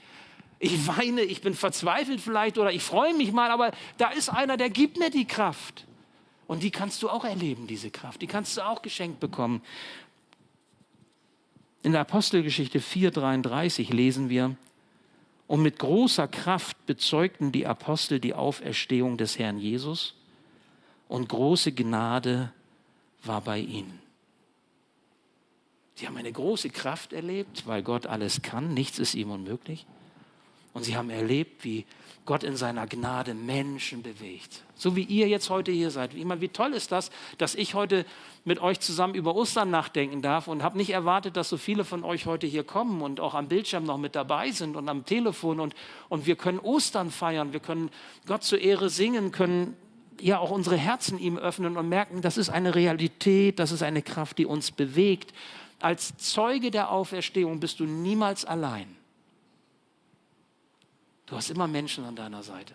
Ich 0.58 0.86
weine, 0.86 1.22
ich 1.22 1.42
bin 1.42 1.54
verzweifelt 1.54 2.20
vielleicht 2.20 2.58
oder 2.58 2.72
ich 2.72 2.82
freue 2.82 3.14
mich 3.14 3.32
mal, 3.32 3.50
aber 3.50 3.72
da 3.98 4.10
ist 4.10 4.28
einer, 4.30 4.56
der 4.56 4.70
gibt 4.70 4.98
mir 4.98 5.10
die 5.10 5.26
Kraft. 5.26 5.86
Und 6.46 6.62
die 6.62 6.70
kannst 6.70 7.02
du 7.02 7.08
auch 7.08 7.24
erleben, 7.24 7.66
diese 7.66 7.90
Kraft. 7.90 8.20
Die 8.22 8.26
kannst 8.26 8.56
du 8.56 8.62
auch 8.62 8.82
geschenkt 8.82 9.20
bekommen. 9.20 9.62
In 11.82 11.92
der 11.92 12.02
Apostelgeschichte 12.02 12.78
4.33 12.80 13.92
lesen 13.92 14.28
wir, 14.28 14.56
und 15.46 15.62
mit 15.62 15.80
großer 15.80 16.28
Kraft 16.28 16.86
bezeugten 16.86 17.50
die 17.50 17.66
Apostel 17.66 18.20
die 18.20 18.34
Auferstehung 18.34 19.16
des 19.16 19.36
Herrn 19.38 19.58
Jesus 19.58 20.14
und 21.08 21.28
große 21.28 21.72
Gnade 21.72 22.52
war 23.24 23.40
bei 23.40 23.58
ihnen. 23.58 23.98
Sie 25.96 26.06
haben 26.06 26.16
eine 26.16 26.30
große 26.30 26.70
Kraft 26.70 27.12
erlebt, 27.12 27.66
weil 27.66 27.82
Gott 27.82 28.06
alles 28.06 28.42
kann, 28.42 28.74
nichts 28.74 29.00
ist 29.00 29.14
ihm 29.14 29.32
unmöglich. 29.32 29.86
Und 30.72 30.84
sie 30.84 30.96
haben 30.96 31.10
erlebt, 31.10 31.64
wie 31.64 31.84
Gott 32.26 32.44
in 32.44 32.56
seiner 32.56 32.86
Gnade 32.86 33.34
Menschen 33.34 34.02
bewegt. 34.02 34.62
So 34.74 34.94
wie 34.94 35.02
ihr 35.02 35.26
jetzt 35.28 35.50
heute 35.50 35.72
hier 35.72 35.90
seid. 35.90 36.14
Wie, 36.14 36.24
wie 36.40 36.48
toll 36.48 36.74
ist 36.74 36.92
das, 36.92 37.10
dass 37.38 37.54
ich 37.54 37.74
heute 37.74 38.04
mit 38.44 38.60
euch 38.60 38.80
zusammen 38.80 39.14
über 39.14 39.34
Ostern 39.34 39.70
nachdenken 39.70 40.22
darf 40.22 40.46
und 40.46 40.62
habe 40.62 40.76
nicht 40.76 40.90
erwartet, 40.90 41.36
dass 41.36 41.48
so 41.48 41.56
viele 41.56 41.84
von 41.84 42.04
euch 42.04 42.26
heute 42.26 42.46
hier 42.46 42.64
kommen 42.64 43.02
und 43.02 43.20
auch 43.20 43.34
am 43.34 43.48
Bildschirm 43.48 43.84
noch 43.84 43.98
mit 43.98 44.14
dabei 44.14 44.50
sind 44.50 44.76
und 44.76 44.88
am 44.88 45.04
Telefon 45.04 45.60
und, 45.60 45.74
und 46.08 46.26
wir 46.26 46.36
können 46.36 46.58
Ostern 46.58 47.10
feiern, 47.10 47.52
wir 47.52 47.60
können 47.60 47.90
Gott 48.26 48.44
zur 48.44 48.60
Ehre 48.60 48.90
singen, 48.90 49.32
können 49.32 49.76
ja 50.20 50.38
auch 50.38 50.50
unsere 50.50 50.76
Herzen 50.76 51.18
ihm 51.18 51.38
öffnen 51.38 51.76
und 51.76 51.88
merken, 51.88 52.20
das 52.22 52.36
ist 52.36 52.50
eine 52.50 52.74
Realität, 52.74 53.58
das 53.58 53.72
ist 53.72 53.82
eine 53.82 54.02
Kraft, 54.02 54.38
die 54.38 54.46
uns 54.46 54.70
bewegt. 54.70 55.32
Als 55.80 56.16
Zeuge 56.18 56.70
der 56.70 56.90
Auferstehung 56.90 57.58
bist 57.58 57.80
du 57.80 57.84
niemals 57.84 58.44
allein. 58.44 58.99
Du 61.30 61.36
hast 61.36 61.48
immer 61.48 61.68
Menschen 61.68 62.04
an 62.04 62.16
deiner 62.16 62.42
Seite. 62.42 62.74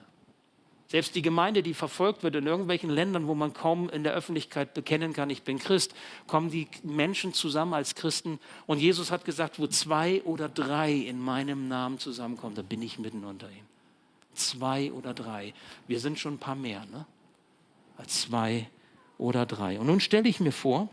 Selbst 0.88 1.14
die 1.14 1.22
Gemeinde, 1.22 1.62
die 1.62 1.74
verfolgt 1.74 2.24
wird 2.24 2.36
in 2.36 2.48
irgendwelchen 2.48 2.90
Ländern, 2.90 3.28
wo 3.28 3.36
man 3.36 3.54
kaum 3.54 3.90
in 3.90 4.06
der 4.06 4.14
Öffentlichkeit 4.14 4.74
bekennen 4.74 5.12
kann, 5.12 5.30
ich 5.30 5.44
bin 5.44 5.60
Christ, 5.60 5.94
kommen 6.26 6.50
die 6.50 6.70
Menschen 6.84 7.34
zusammen 7.34 7.74
als 7.74 7.96
Christen. 7.96 8.40
Und 8.66 8.80
Jesus 8.80 9.12
hat 9.12 9.26
gesagt, 9.26 9.60
wo 9.60 9.68
zwei 9.68 10.22
oder 10.24 10.48
drei 10.48 10.94
in 10.94 11.20
meinem 11.20 11.68
Namen 11.68 12.00
zusammenkommen, 12.00 12.56
da 12.56 12.62
bin 12.62 12.82
ich 12.82 12.98
mitten 12.98 13.26
unter 13.26 13.50
ihnen. 13.50 13.68
Zwei 14.36 14.94
oder 14.94 15.14
drei. 15.14 15.54
Wir 15.88 16.00
sind 16.00 16.18
schon 16.18 16.36
ein 16.36 16.40
paar 16.40 16.56
mehr, 16.56 16.86
ne? 16.86 17.06
Als 17.98 18.22
zwei 18.22 18.70
oder 19.18 19.46
drei. 19.46 19.82
Und 19.82 19.88
nun 19.88 20.00
stelle 20.00 20.30
ich 20.30 20.40
mir 20.40 20.54
vor, 20.54 20.88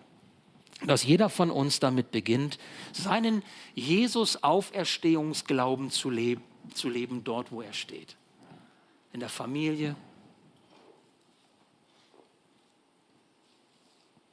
dass 0.85 1.05
jeder 1.05 1.29
von 1.29 1.53
uns 1.53 1.79
damit 1.79 2.11
beginnt, 2.11 2.59
seinen 2.93 3.45
Jesus-Auferstehungsglauben 3.77 5.91
zu 5.91 6.11
leben 6.11 6.43
zu 6.75 6.89
leben 6.89 7.25
dort, 7.25 7.53
wo 7.53 7.63
er 7.63 7.73
steht. 7.73 8.17
In 9.13 9.21
der 9.21 9.29
Familie, 9.29 9.97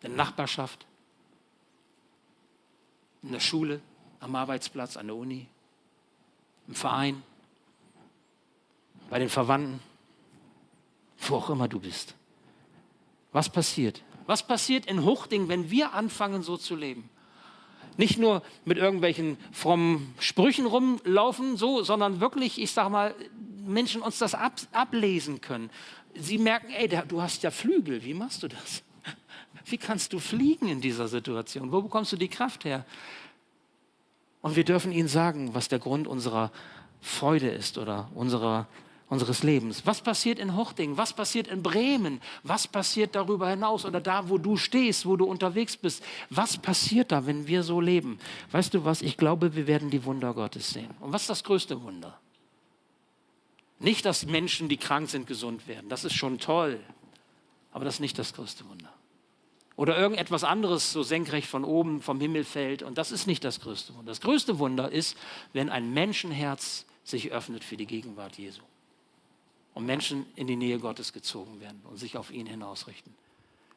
in 0.01 0.09
der 0.09 0.17
Nachbarschaft, 0.17 0.85
in 3.21 3.31
der 3.31 3.39
Schule, 3.39 3.81
am 4.19 4.35
Arbeitsplatz, 4.35 4.97
an 4.97 5.07
der 5.07 5.15
Uni, 5.15 5.47
im 6.67 6.75
Verein, 6.75 7.23
bei 9.09 9.19
den 9.19 9.29
Verwandten, 9.29 9.79
wo 11.17 11.35
auch 11.35 11.49
immer 11.49 11.67
du 11.67 11.79
bist. 11.79 12.15
Was 13.31 13.49
passiert? 13.49 14.03
Was 14.25 14.45
passiert 14.45 14.85
in 14.85 15.03
Huchting, 15.03 15.47
wenn 15.47 15.69
wir 15.69 15.93
anfangen, 15.93 16.43
so 16.43 16.57
zu 16.57 16.75
leben? 16.75 17.09
Nicht 17.99 18.17
nur 18.17 18.43
mit 18.63 18.77
irgendwelchen 18.77 19.35
frommen 19.51 20.15
Sprüchen 20.19 20.65
rumlaufen, 20.65 21.57
so, 21.57 21.83
sondern 21.83 22.21
wirklich, 22.21 22.57
ich 22.57 22.71
sage 22.71 22.89
mal, 22.89 23.13
Menschen 23.67 24.01
uns 24.01 24.19
das 24.19 24.35
ab, 24.35 24.53
ablesen 24.71 25.41
können. 25.41 25.69
Sie 26.15 26.37
merken, 26.37 26.71
ey, 26.71 26.87
du 26.87 27.21
hast 27.21 27.43
ja 27.43 27.51
Flügel, 27.51 28.05
wie 28.05 28.13
machst 28.13 28.41
du 28.41 28.47
das? 28.47 28.83
Wie 29.65 29.77
kannst 29.77 30.13
du 30.13 30.19
fliegen 30.19 30.69
in 30.69 30.79
dieser 30.79 31.09
Situation? 31.09 31.73
Wo 31.73 31.81
bekommst 31.81 32.13
du 32.13 32.15
die 32.15 32.29
Kraft 32.29 32.63
her? 32.63 32.85
Und 34.41 34.55
wir 34.55 34.63
dürfen 34.63 34.93
ihnen 34.93 35.09
sagen, 35.09 35.53
was 35.53 35.67
der 35.67 35.79
Grund 35.79 36.07
unserer 36.07 36.53
Freude 37.01 37.49
ist 37.49 37.77
oder 37.77 38.09
unserer, 38.15 38.67
unseres 39.09 39.43
Lebens. 39.43 39.85
Was 39.85 40.01
passiert 40.01 40.39
in 40.39 40.55
Hochding? 40.55 40.95
Was 40.95 41.13
passiert 41.13 41.47
in 41.47 41.63
Bremen? 41.63 42.21
Was 42.43 42.67
passiert 42.67 43.15
darüber 43.15 43.49
hinaus 43.49 43.83
oder 43.85 43.99
da, 43.99 44.29
wo 44.29 44.37
du 44.37 44.55
stehst, 44.55 45.05
wo 45.05 45.15
du 45.15 45.25
unterwegs 45.25 45.75
bist? 45.75 46.03
Was 46.29 46.57
passiert 46.57 47.11
da, 47.11 47.25
wenn 47.25 47.47
wir 47.47 47.63
so 47.63 47.81
leben? 47.81 48.19
Weißt 48.51 48.73
du 48.73 48.85
was? 48.85 49.01
Ich 49.01 49.17
glaube, 49.17 49.55
wir 49.55 49.67
werden 49.67 49.89
die 49.89 50.05
Wunder 50.05 50.33
Gottes 50.33 50.69
sehen. 50.69 50.91
Und 50.99 51.11
was 51.11 51.23
ist 51.23 51.29
das 51.29 51.43
größte 51.43 51.81
Wunder? 51.81 52.19
Nicht, 53.79 54.05
dass 54.05 54.25
Menschen, 54.25 54.69
die 54.69 54.77
krank 54.77 55.09
sind, 55.09 55.25
gesund 55.25 55.67
werden. 55.67 55.89
Das 55.89 56.05
ist 56.05 56.13
schon 56.13 56.37
toll. 56.37 56.79
Aber 57.71 57.85
das 57.85 57.95
ist 57.95 57.99
nicht 58.01 58.19
das 58.19 58.33
größte 58.33 58.67
Wunder 58.69 58.93
oder 59.75 59.97
irgendetwas 59.97 60.43
anderes 60.43 60.91
so 60.91 61.03
senkrecht 61.03 61.47
von 61.47 61.63
oben 61.63 62.01
vom 62.01 62.19
Himmel 62.19 62.43
fällt. 62.43 62.83
Und 62.83 62.97
das 62.97 63.13
ist 63.13 63.27
nicht 63.27 63.45
das 63.45 63.61
größte 63.61 63.95
Wunder. 63.95 64.11
Das 64.11 64.19
größte 64.19 64.59
Wunder 64.59 64.91
ist, 64.91 65.15
wenn 65.53 65.69
ein 65.69 65.93
Menschenherz 65.93 66.85
sich 67.05 67.31
öffnet 67.31 67.63
für 67.63 67.77
die 67.77 67.85
Gegenwart 67.85 68.37
Jesu 68.37 68.61
und 69.79 69.85
Menschen 69.85 70.25
in 70.35 70.45
die 70.45 70.57
Nähe 70.57 70.77
Gottes 70.77 71.13
gezogen 71.13 71.61
werden 71.61 71.79
und 71.89 71.97
sich 71.97 72.17
auf 72.17 72.31
ihn 72.31 72.45
hinausrichten. 72.45 73.15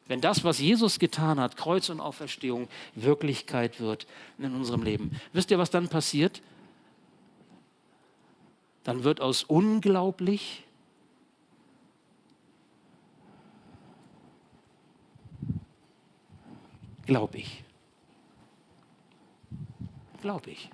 Wenn 0.09 0.21
das, 0.21 0.43
was 0.43 0.59
Jesus 0.59 0.99
getan 0.99 1.39
hat, 1.39 1.57
Kreuz 1.57 1.89
und 1.91 2.01
Auferstehung, 2.01 2.69
Wirklichkeit 2.97 3.79
wird 3.79 4.09
in 4.37 4.53
unserem 4.53 4.83
Leben. 4.83 5.13
Wisst 5.33 5.53
ihr, 5.53 5.59
was 5.59 5.71
dann 5.71 5.89
passiert? 5.89 6.43
Dann 8.83 9.05
wird 9.05 9.21
aus 9.21 9.45
unglaublich 9.45 10.65
Glaube 17.07 17.39
ich. 17.39 17.63
Glaube 20.21 20.51
ich. 20.51 20.71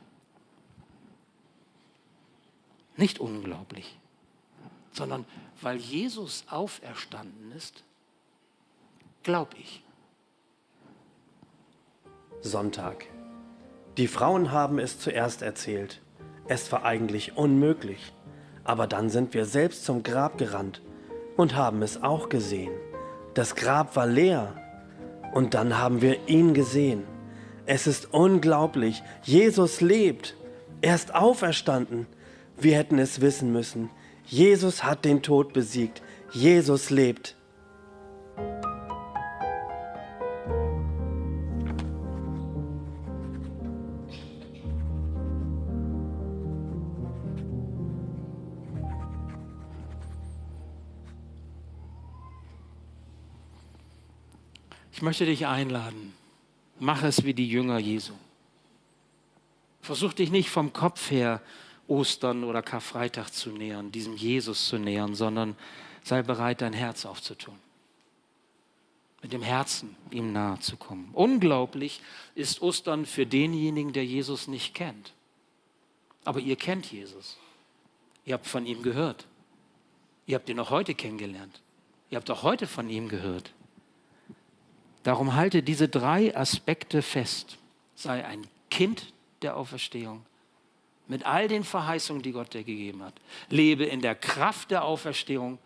Nicht 2.97 3.19
unglaublich, 3.19 3.99
sondern 4.99 5.25
weil 5.63 5.79
Jesus 5.79 6.45
auferstanden 6.51 7.53
ist, 7.57 7.83
glaube 9.23 9.57
ich. 9.59 9.83
Sonntag. 12.43 13.07
Die 13.97 14.07
Frauen 14.07 14.53
haben 14.53 14.79
es 14.79 15.01
zuerst 15.01 15.43
erzählt. 15.43 16.01
Es 16.47 16.71
war 16.71 16.85
eigentlich 16.85 17.37
unmöglich. 17.37 18.13
Aber 18.65 18.87
dann 18.87 19.09
sind 19.09 19.35
wir 19.35 19.47
selbst 19.47 19.85
zum 19.85 20.03
Grab 20.03 20.37
gerannt 20.37 20.83
und 21.37 21.57
haben 21.57 21.83
es 21.83 22.03
auch 22.03 22.29
gesehen. 22.29 22.73
Das 23.35 23.55
Grab 23.55 23.97
war 23.97 24.07
leer 24.07 24.55
und 25.33 25.55
dann 25.55 25.79
haben 25.79 26.03
wir 26.03 26.29
ihn 26.29 26.55
gesehen. 26.55 27.05
Es 27.67 27.87
ist 27.87 28.13
unglaublich. 28.13 29.03
Jesus 29.23 29.81
lebt. 29.81 30.37
Er 30.81 30.95
ist 30.95 31.15
auferstanden. 31.15 32.07
Wir 32.57 32.77
hätten 32.77 32.99
es 32.99 33.21
wissen 33.21 33.53
müssen. 33.53 33.91
Jesus 34.29 34.85
hat 34.85 35.07
den 35.07 35.23
Tod 35.23 35.55
besiegt. 35.55 36.03
Jesus 36.33 36.91
lebt. 36.91 37.35
Ich 54.93 55.03
möchte 55.03 55.25
dich 55.25 55.47
einladen. 55.47 56.13
Mach 56.81 57.03
es 57.03 57.25
wie 57.25 57.33
die 57.33 57.49
Jünger 57.49 57.79
Jesu. 57.79 58.13
Versuch 59.81 60.13
dich 60.13 60.31
nicht 60.31 60.51
vom 60.51 60.73
Kopf 60.73 61.11
her 61.11 61.41
Ostern 61.89 62.45
oder 62.45 62.63
Karfreitag 62.63 63.31
zu 63.31 63.51
nähern, 63.51 63.91
diesem 63.91 64.15
Jesus 64.15 64.69
zu 64.69 64.79
nähern, 64.79 65.15
sondern 65.15 65.57
sei 66.05 66.23
bereit, 66.23 66.61
dein 66.61 66.73
Herz 66.73 67.05
aufzutun. 67.05 67.55
Mit 69.23 69.33
dem 69.33 69.43
Herzen 69.43 69.97
ihm 70.11 70.33
nahe 70.33 70.61
zu 70.61 70.77
kommen. 70.77 71.11
Unglaublich 71.13 72.01
ist 72.35 72.63
Ostern 72.63 73.05
für 73.05 73.27
denjenigen, 73.27 73.93
der 73.93 74.05
Jesus 74.05 74.47
nicht 74.47 74.75
kennt. 74.75 75.13
Aber 76.25 76.39
ihr 76.41 76.57
kennt 76.57 76.87
Jesus. 76.93 77.37
Ihr 78.25 78.35
habt 78.35 78.47
von 78.47 78.65
ihm 78.67 78.83
gehört. 78.83 79.27
Ihr 80.27 80.37
habt 80.37 80.49
ihn 80.49 80.61
auch 80.61 80.71
heute 80.71 80.95
kennengelernt. 80.95 81.63
Ihr 82.11 82.17
habt 82.17 82.31
auch 82.31 82.43
heute 82.43 82.67
von 82.67 82.91
ihm 82.91 83.09
gehört. 83.09 83.53
Darum 85.03 85.35
halte 85.35 85.63
diese 85.63 85.89
drei 85.89 86.37
Aspekte 86.37 87.03
fest. 87.03 87.59
Sei 87.95 88.25
ein 88.25 88.47
Kind 88.71 89.13
der 89.43 89.57
Auferstehung 89.57 90.25
mit 91.09 91.25
all 91.25 91.49
den 91.49 91.65
Verheißungen, 91.65 92.23
die 92.23 92.33
Gott 92.33 92.55
dir 92.55 92.63
gegeben 92.63 93.03
hat. 93.03 93.15
Lebe 93.49 93.85
in 93.85 94.01
der 94.01 94.15
Kraft 94.15 94.71
der 94.71 94.85
Auferstehung. 94.85 95.59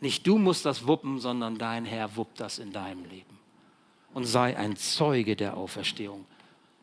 Nicht 0.00 0.26
du 0.26 0.36
musst 0.36 0.66
das 0.66 0.86
wuppen, 0.86 1.20
sondern 1.20 1.56
dein 1.56 1.84
Herr 1.84 2.16
wuppt 2.16 2.40
das 2.40 2.58
in 2.58 2.72
deinem 2.72 3.04
Leben. 3.04 3.38
Und 4.12 4.24
sei 4.24 4.56
ein 4.56 4.76
Zeuge 4.76 5.36
der 5.36 5.56
Auferstehung. 5.56 6.26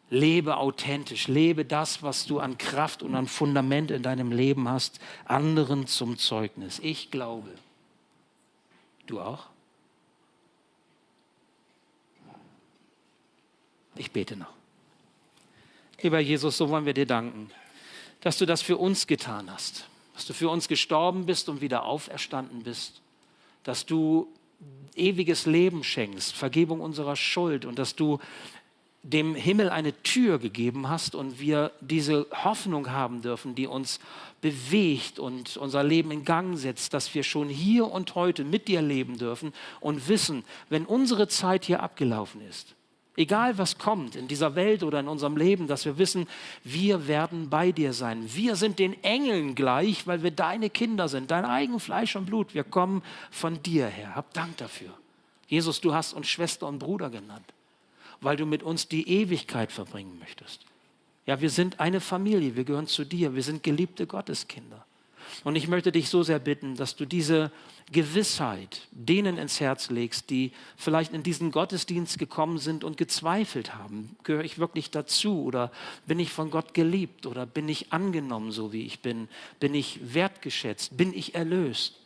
Lebe 0.09 0.57
authentisch, 0.57 1.27
lebe 1.27 1.63
das, 1.63 2.03
was 2.03 2.25
du 2.25 2.39
an 2.39 2.57
Kraft 2.57 3.03
und 3.03 3.15
an 3.15 3.27
Fundament 3.27 3.91
in 3.91 4.03
deinem 4.03 4.31
Leben 4.31 4.67
hast, 4.67 4.99
anderen 5.25 5.87
zum 5.87 6.17
Zeugnis. 6.17 6.79
Ich 6.79 7.11
glaube. 7.11 7.49
Du 9.05 9.21
auch? 9.21 9.47
Ich 13.95 14.11
bete 14.11 14.35
noch. 14.35 14.53
Lieber 16.01 16.19
Jesus, 16.19 16.57
so 16.57 16.69
wollen 16.69 16.85
wir 16.85 16.93
dir 16.93 17.05
danken, 17.05 17.51
dass 18.21 18.37
du 18.37 18.45
das 18.45 18.61
für 18.61 18.77
uns 18.77 19.07
getan 19.07 19.51
hast, 19.51 19.87
dass 20.13 20.25
du 20.25 20.33
für 20.33 20.49
uns 20.49 20.67
gestorben 20.67 21.25
bist 21.25 21.49
und 21.49 21.61
wieder 21.61 21.83
auferstanden 21.85 22.63
bist, 22.63 23.01
dass 23.63 23.85
du 23.85 24.27
ewiges 24.95 25.45
Leben 25.45 25.83
schenkst, 25.83 26.35
Vergebung 26.35 26.81
unserer 26.81 27.15
Schuld 27.15 27.65
und 27.65 27.79
dass 27.79 27.95
du 27.95 28.19
dem 29.03 29.33
Himmel 29.33 29.69
eine 29.69 29.99
Tür 30.03 30.37
gegeben 30.37 30.87
hast 30.87 31.15
und 31.15 31.39
wir 31.39 31.71
diese 31.81 32.27
Hoffnung 32.31 32.91
haben 32.91 33.23
dürfen, 33.23 33.55
die 33.55 33.65
uns 33.65 33.99
bewegt 34.41 35.17
und 35.17 35.57
unser 35.57 35.83
Leben 35.83 36.11
in 36.11 36.23
Gang 36.23 36.55
setzt, 36.57 36.93
dass 36.93 37.13
wir 37.15 37.23
schon 37.23 37.49
hier 37.49 37.87
und 37.87 38.13
heute 38.13 38.43
mit 38.43 38.67
dir 38.67 38.81
leben 38.81 39.17
dürfen 39.17 39.53
und 39.79 40.07
wissen, 40.07 40.43
wenn 40.69 40.85
unsere 40.85 41.27
Zeit 41.27 41.65
hier 41.65 41.81
abgelaufen 41.81 42.41
ist, 42.47 42.75
Egal 43.17 43.57
was 43.57 43.77
kommt 43.77 44.15
in 44.15 44.29
dieser 44.29 44.55
Welt 44.55 44.83
oder 44.83 45.01
in 45.01 45.09
unserem 45.09 45.35
Leben, 45.35 45.67
dass 45.67 45.83
wir 45.83 45.97
wissen, 45.97 46.27
wir 46.63 47.07
werden 47.07 47.49
bei 47.49 47.73
dir 47.73 47.91
sein. 47.91 48.33
Wir 48.33 48.55
sind 48.55 48.79
den 48.79 49.03
Engeln 49.03 49.53
gleich, 49.53 50.07
weil 50.07 50.23
wir 50.23 50.31
deine 50.31 50.69
Kinder 50.69 51.09
sind, 51.09 51.29
dein 51.29 51.43
eigen 51.43 51.81
Fleisch 51.81 52.15
und 52.15 52.25
Blut. 52.25 52.53
Wir 52.53 52.63
kommen 52.63 53.03
von 53.29 53.61
dir 53.63 53.87
her. 53.87 54.15
Hab 54.15 54.33
Dank 54.33 54.55
dafür. 54.57 54.93
Jesus, 55.47 55.81
du 55.81 55.93
hast 55.93 56.13
uns 56.13 56.29
Schwester 56.29 56.67
und 56.67 56.79
Bruder 56.79 57.09
genannt, 57.09 57.53
weil 58.21 58.37
du 58.37 58.45
mit 58.45 58.63
uns 58.63 58.87
die 58.87 59.09
Ewigkeit 59.09 59.73
verbringen 59.73 60.17
möchtest. 60.19 60.61
Ja, 61.25 61.41
wir 61.41 61.49
sind 61.49 61.81
eine 61.81 61.99
Familie, 61.99 62.55
wir 62.55 62.63
gehören 62.63 62.87
zu 62.87 63.03
dir, 63.03 63.35
wir 63.35 63.43
sind 63.43 63.61
geliebte 63.61 64.07
Gotteskinder. 64.07 64.85
Und 65.43 65.57
ich 65.57 65.67
möchte 65.67 65.91
dich 65.91 66.07
so 66.07 66.23
sehr 66.23 66.39
bitten, 66.39 66.75
dass 66.75 66.95
du 66.95 67.05
diese 67.05 67.51
Gewissheit 67.91 68.87
denen 68.91 69.37
ins 69.37 69.59
Herz 69.59 69.89
legst, 69.89 70.29
die 70.29 70.51
vielleicht 70.75 71.13
in 71.13 71.23
diesen 71.23 71.51
Gottesdienst 71.51 72.17
gekommen 72.17 72.57
sind 72.57 72.83
und 72.83 72.97
gezweifelt 72.97 73.75
haben. 73.75 74.15
Gehöre 74.23 74.43
ich 74.43 74.57
wirklich 74.57 74.91
dazu 74.91 75.43
oder 75.43 75.71
bin 76.05 76.19
ich 76.19 76.31
von 76.31 76.51
Gott 76.51 76.73
geliebt 76.73 77.25
oder 77.25 77.45
bin 77.45 77.67
ich 77.69 77.91
angenommen, 77.91 78.51
so 78.51 78.71
wie 78.71 78.85
ich 78.85 79.01
bin? 79.01 79.27
Bin 79.59 79.73
ich 79.73 80.13
wertgeschätzt? 80.13 80.95
Bin 80.97 81.13
ich 81.13 81.35
erlöst? 81.35 81.99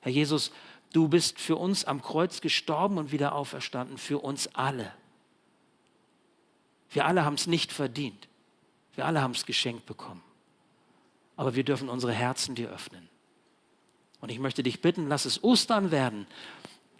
Herr 0.00 0.12
Jesus, 0.12 0.52
du 0.92 1.08
bist 1.08 1.40
für 1.40 1.56
uns 1.56 1.84
am 1.84 2.02
Kreuz 2.02 2.40
gestorben 2.40 2.98
und 2.98 3.12
wieder 3.12 3.34
auferstanden, 3.34 3.98
für 3.98 4.18
uns 4.18 4.48
alle. 4.54 4.92
Wir 6.90 7.06
alle 7.06 7.24
haben 7.24 7.34
es 7.34 7.46
nicht 7.46 7.72
verdient. 7.72 8.28
Wir 8.94 9.06
alle 9.06 9.22
haben 9.22 9.32
es 9.32 9.46
geschenkt 9.46 9.86
bekommen 9.86 10.22
aber 11.36 11.54
wir 11.54 11.64
dürfen 11.64 11.88
unsere 11.88 12.12
Herzen 12.12 12.54
dir 12.54 12.70
öffnen. 12.70 13.08
Und 14.24 14.30
ich 14.30 14.38
möchte 14.38 14.62
dich 14.62 14.80
bitten, 14.80 15.06
lass 15.06 15.26
es 15.26 15.44
Ostern 15.44 15.90
werden 15.90 16.26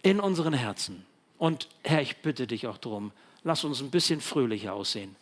in 0.03 0.19
unseren 0.19 0.53
Herzen. 0.53 1.07
Und 1.39 1.67
Herr, 1.81 2.03
ich 2.03 2.17
bitte 2.17 2.45
dich 2.45 2.67
auch 2.67 2.77
darum, 2.77 3.11
lass 3.43 3.63
uns 3.63 3.81
ein 3.81 3.89
bisschen 3.89 4.21
fröhlicher 4.21 4.73
aussehen. 4.73 5.15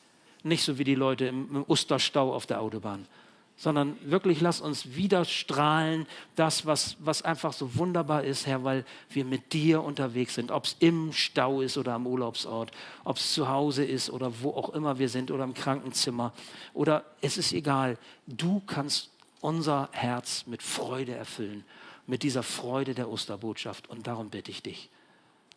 Nicht 0.43 0.66
so 0.66 0.78
wie 0.78 0.84
die 0.84 0.95
Leute 0.95 1.28
im, 1.28 1.64
Osterstau 1.66 2.34
auf 2.34 2.45
der 2.45 2.60
Autobahn, 2.60 3.08
sondern 3.56 3.95
wirklich 4.04 4.41
lass 4.41 4.60
uns 4.60 4.95
wieder 4.95 5.24
strahlen, 5.24 6.06
das, 6.36 6.66
was, 6.66 6.97
was 6.99 7.22
einfach 7.22 7.54
so 7.54 7.74
wunderbar 7.78 8.26
ist, 8.26 8.47
Herr, 8.47 8.66
weil 8.66 8.84
wir 9.10 9.24
mit 9.24 9.54
dir 9.54 9.82
unterwegs 9.82 10.36
sind, 10.36 10.51
ob 10.51 10.66
es 10.66 10.76
im 10.80 11.14
Stau 11.14 11.62
ist 11.62 11.78
oder 11.78 11.93
am 11.93 12.06
Urlaubsort, 12.06 12.72
ob 13.06 13.16
es 13.16 13.34
zu 13.34 13.47
Hause 13.47 13.86
ist 13.86 14.10
oder 14.10 14.30
wo 14.41 14.49
auch 14.49 14.74
immer 14.74 14.99
wir 14.99 15.08
sind 15.08 15.32
oder 15.32 15.45
im 15.45 15.54
Krankenzimmer 15.54 16.34
oder 16.74 17.06
es 17.22 17.38
ist 17.38 17.54
egal, 17.54 17.97
du 18.28 18.62
kannst 18.68 19.10
unser 19.39 19.88
Herz 19.93 20.45
mit 20.47 20.62
Freude 20.62 21.16
erfüllen, 21.16 21.64
mit 22.08 22.24
dieser 22.24 22.43
Freude 22.43 22.93
der 22.93 23.10
Osterbotschaft 23.10 23.89
und 23.89 24.08
darum 24.08 24.30
bitte 24.30 24.51
ich 24.51 24.62
dich, 24.62 24.89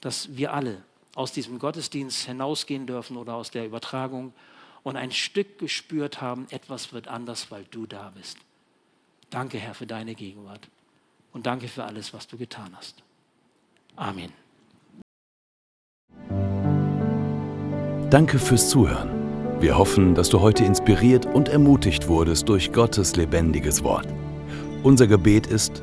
dass 0.00 0.36
wir 0.36 0.52
alle 0.52 0.82
aus 1.14 1.32
diesem 1.32 1.58
Gottesdienst 1.58 2.26
hinausgehen 2.26 2.86
dürfen 2.86 3.16
oder 3.16 3.34
aus 3.34 3.50
der 3.50 3.66
Übertragung 3.66 4.32
und 4.82 4.96
ein 4.96 5.10
Stück 5.10 5.58
gespürt 5.58 6.20
haben, 6.20 6.46
etwas 6.50 6.92
wird 6.92 7.08
anders, 7.08 7.50
weil 7.50 7.64
du 7.70 7.86
da 7.86 8.12
bist. 8.14 8.38
Danke, 9.30 9.58
Herr, 9.58 9.74
für 9.74 9.86
deine 9.86 10.14
Gegenwart 10.14 10.68
und 11.32 11.46
danke 11.46 11.68
für 11.68 11.84
alles, 11.84 12.14
was 12.14 12.26
du 12.28 12.36
getan 12.36 12.70
hast. 12.76 13.02
Amen. 13.96 14.32
Danke 18.10 18.38
fürs 18.38 18.70
Zuhören. 18.70 19.26
Wir 19.60 19.76
hoffen, 19.76 20.14
dass 20.14 20.28
du 20.28 20.40
heute 20.40 20.64
inspiriert 20.64 21.26
und 21.26 21.48
ermutigt 21.48 22.08
wurdest 22.08 22.48
durch 22.48 22.72
Gottes 22.72 23.16
lebendiges 23.16 23.82
Wort. 23.82 24.06
Unser 24.82 25.06
Gebet 25.06 25.46
ist, 25.46 25.82